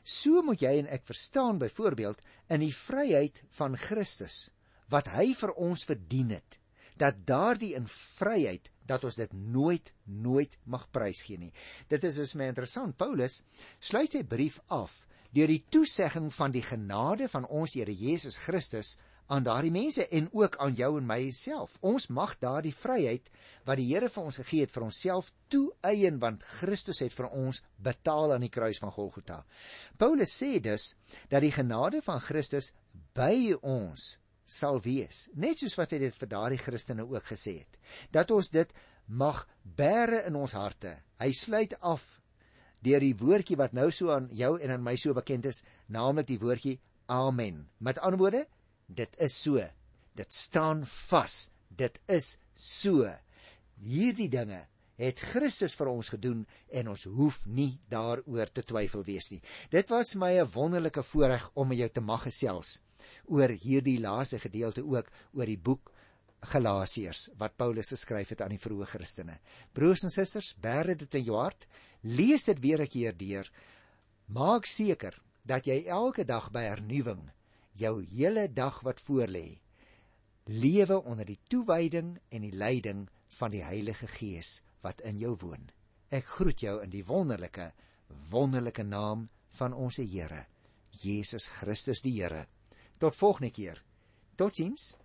So 0.00 0.40
moet 0.46 0.64
jy 0.64 0.72
en 0.80 0.88
ek 0.88 1.04
verstaan 1.10 1.60
byvoorbeeld 1.60 2.24
in 2.48 2.64
die 2.64 2.72
vryheid 2.72 3.42
van 3.58 3.76
Christus 3.76 4.46
wat 4.88 5.12
hy 5.12 5.34
vir 5.36 5.52
ons 5.60 5.84
verdien 5.84 6.32
het 6.38 6.56
dat 7.00 7.20
daardie 7.28 7.74
in 7.76 7.84
vryheid 7.88 8.72
dat 8.88 9.04
ons 9.04 9.20
dit 9.20 9.36
nooit 9.36 9.92
nooit 10.08 10.56
mag 10.64 10.88
prysgee 10.92 11.38
nie. 11.40 11.52
Dit 11.92 12.08
is 12.08 12.16
dus 12.20 12.34
my 12.36 12.48
interessant. 12.50 12.96
Paulus 12.96 13.42
sluit 13.78 14.16
sy 14.16 14.24
brief 14.24 14.58
af 14.72 15.02
deur 15.36 15.50
die 15.50 15.62
toesegging 15.70 16.30
van 16.34 16.54
die 16.54 16.64
genade 16.64 17.28
van 17.30 17.46
ons 17.46 17.76
Here 17.78 17.94
Jesus 17.94 18.38
Christus 18.44 18.96
aan 19.30 19.44
daardie 19.46 19.70
mense 19.70 20.08
en 20.08 20.28
ook 20.34 20.56
aan 20.58 20.74
jou 20.74 20.96
en 20.98 21.06
myself. 21.06 21.76
Ons 21.86 22.08
mag 22.10 22.34
daardie 22.42 22.74
vryheid 22.74 23.30
wat 23.64 23.78
die 23.78 23.86
Here 23.92 24.10
vir 24.10 24.24
ons 24.26 24.40
gegee 24.42 24.66
het 24.66 24.74
vir 24.74 24.88
onsself 24.88 25.30
toeëien 25.54 26.18
want 26.22 26.42
Christus 26.58 27.02
het 27.04 27.14
vir 27.14 27.30
ons 27.30 27.62
betaal 27.78 28.34
aan 28.34 28.46
die 28.46 28.52
kruis 28.52 28.82
van 28.82 28.90
Golgotha. 28.94 29.44
Paulus 29.96 30.34
sê 30.34 30.58
dus 30.58 30.94
dat 31.30 31.46
die 31.46 31.54
genade 31.54 32.02
van 32.02 32.18
Christus 32.20 32.72
by 33.14 33.54
ons 33.62 34.16
sal 34.50 34.80
wees, 34.82 35.28
net 35.38 35.60
soos 35.62 35.76
wat 35.78 35.92
hy 35.94 36.00
dit 36.02 36.16
vir 36.18 36.30
daardie 36.32 36.58
Christene 36.58 37.06
ook 37.06 37.28
gesê 37.30 37.60
het, 37.60 37.76
dat 38.10 38.32
ons 38.34 38.50
dit 38.50 38.72
mag 39.06 39.44
bære 39.62 40.24
in 40.26 40.34
ons 40.38 40.54
harte. 40.58 40.96
Hy 41.22 41.30
sluit 41.34 41.76
af 41.86 42.02
deur 42.84 43.00
die 43.00 43.16
woordjie 43.16 43.58
wat 43.60 43.74
nou 43.76 43.90
so 43.92 44.10
aan 44.14 44.28
jou 44.32 44.56
en 44.60 44.70
aan 44.70 44.84
my 44.84 44.96
so 44.96 45.14
bekend 45.16 45.46
is, 45.50 45.62
naamlik 45.88 46.28
die 46.30 46.40
woordjie 46.40 46.78
amen. 47.10 47.66
Met 47.78 47.98
ander 47.98 48.20
woorde, 48.20 48.46
dit 48.86 49.16
is 49.18 49.36
so. 49.42 49.62
Dit 50.16 50.34
staan 50.34 50.84
vas. 51.08 51.50
Dit 51.68 52.00
is 52.08 52.38
so. 52.54 53.08
Hierdie 53.80 54.28
dinge 54.28 54.66
het 55.00 55.20
Christus 55.32 55.72
vir 55.78 55.88
ons 55.88 56.10
gedoen 56.12 56.42
en 56.76 56.90
ons 56.92 57.06
hoef 57.08 57.40
nie 57.48 57.78
daaroor 57.92 58.50
te 58.52 58.64
twyfel 58.68 59.04
wees 59.06 59.30
nie. 59.32 59.40
Dit 59.72 59.88
was 59.88 60.14
my 60.14 60.32
'n 60.40 60.50
wonderlike 60.52 61.02
voorreg 61.02 61.50
om 61.54 61.68
met 61.68 61.78
jou 61.78 61.88
te 61.88 62.00
mag 62.00 62.22
gesels 62.22 62.80
oor 63.26 63.48
hierdie 63.48 64.00
laaste 64.00 64.38
gedeelte 64.38 64.84
ook 64.84 65.10
oor 65.32 65.46
die 65.46 65.58
boek 65.58 65.92
Galasiërs 66.40 67.30
wat 67.40 67.56
Paulus 67.56 67.92
geskryf 67.92 68.32
het 68.32 68.40
aan 68.40 68.54
die 68.54 68.60
vroeë 68.60 68.86
Christene. 68.86 69.38
Broers 69.72 70.04
en 70.04 70.10
susters, 70.10 70.54
bære 70.56 70.94
dit 70.94 71.14
in 71.14 71.24
jou 71.24 71.36
hart, 71.36 71.66
lees 72.00 72.44
dit 72.44 72.60
weer 72.60 72.80
'n 72.80 72.88
keer 72.88 73.16
deur. 73.16 73.52
Maak 74.26 74.64
seker 74.66 75.22
dat 75.42 75.66
jy 75.66 75.84
elke 75.86 76.24
dag 76.24 76.50
by 76.50 76.62
hernuwing 76.62 77.30
jou 77.72 78.04
hele 78.04 78.52
dag 78.52 78.80
wat 78.80 79.00
voorlê 79.00 79.58
lewe 80.44 81.02
onder 81.04 81.26
die 81.26 81.38
toewyding 81.48 82.18
en 82.28 82.40
die 82.40 82.52
leiding 82.52 83.08
van 83.26 83.50
die 83.50 83.62
Heilige 83.62 84.06
Gees 84.06 84.62
wat 84.80 85.00
in 85.00 85.18
jou 85.18 85.36
woon. 85.36 85.70
Ek 86.08 86.24
groet 86.24 86.60
jou 86.60 86.82
in 86.82 86.90
die 86.90 87.04
wonderlike 87.04 87.72
wonderlike 88.30 88.82
naam 88.82 89.28
van 89.50 89.72
ons 89.72 89.96
Here 89.96 90.46
Jesus 90.90 91.46
Christus 91.46 92.02
die 92.02 92.16
Here. 92.18 92.46
Tot 92.98 93.16
volgende 93.16 93.50
keer. 93.50 93.82
Totsiens. 94.36 94.96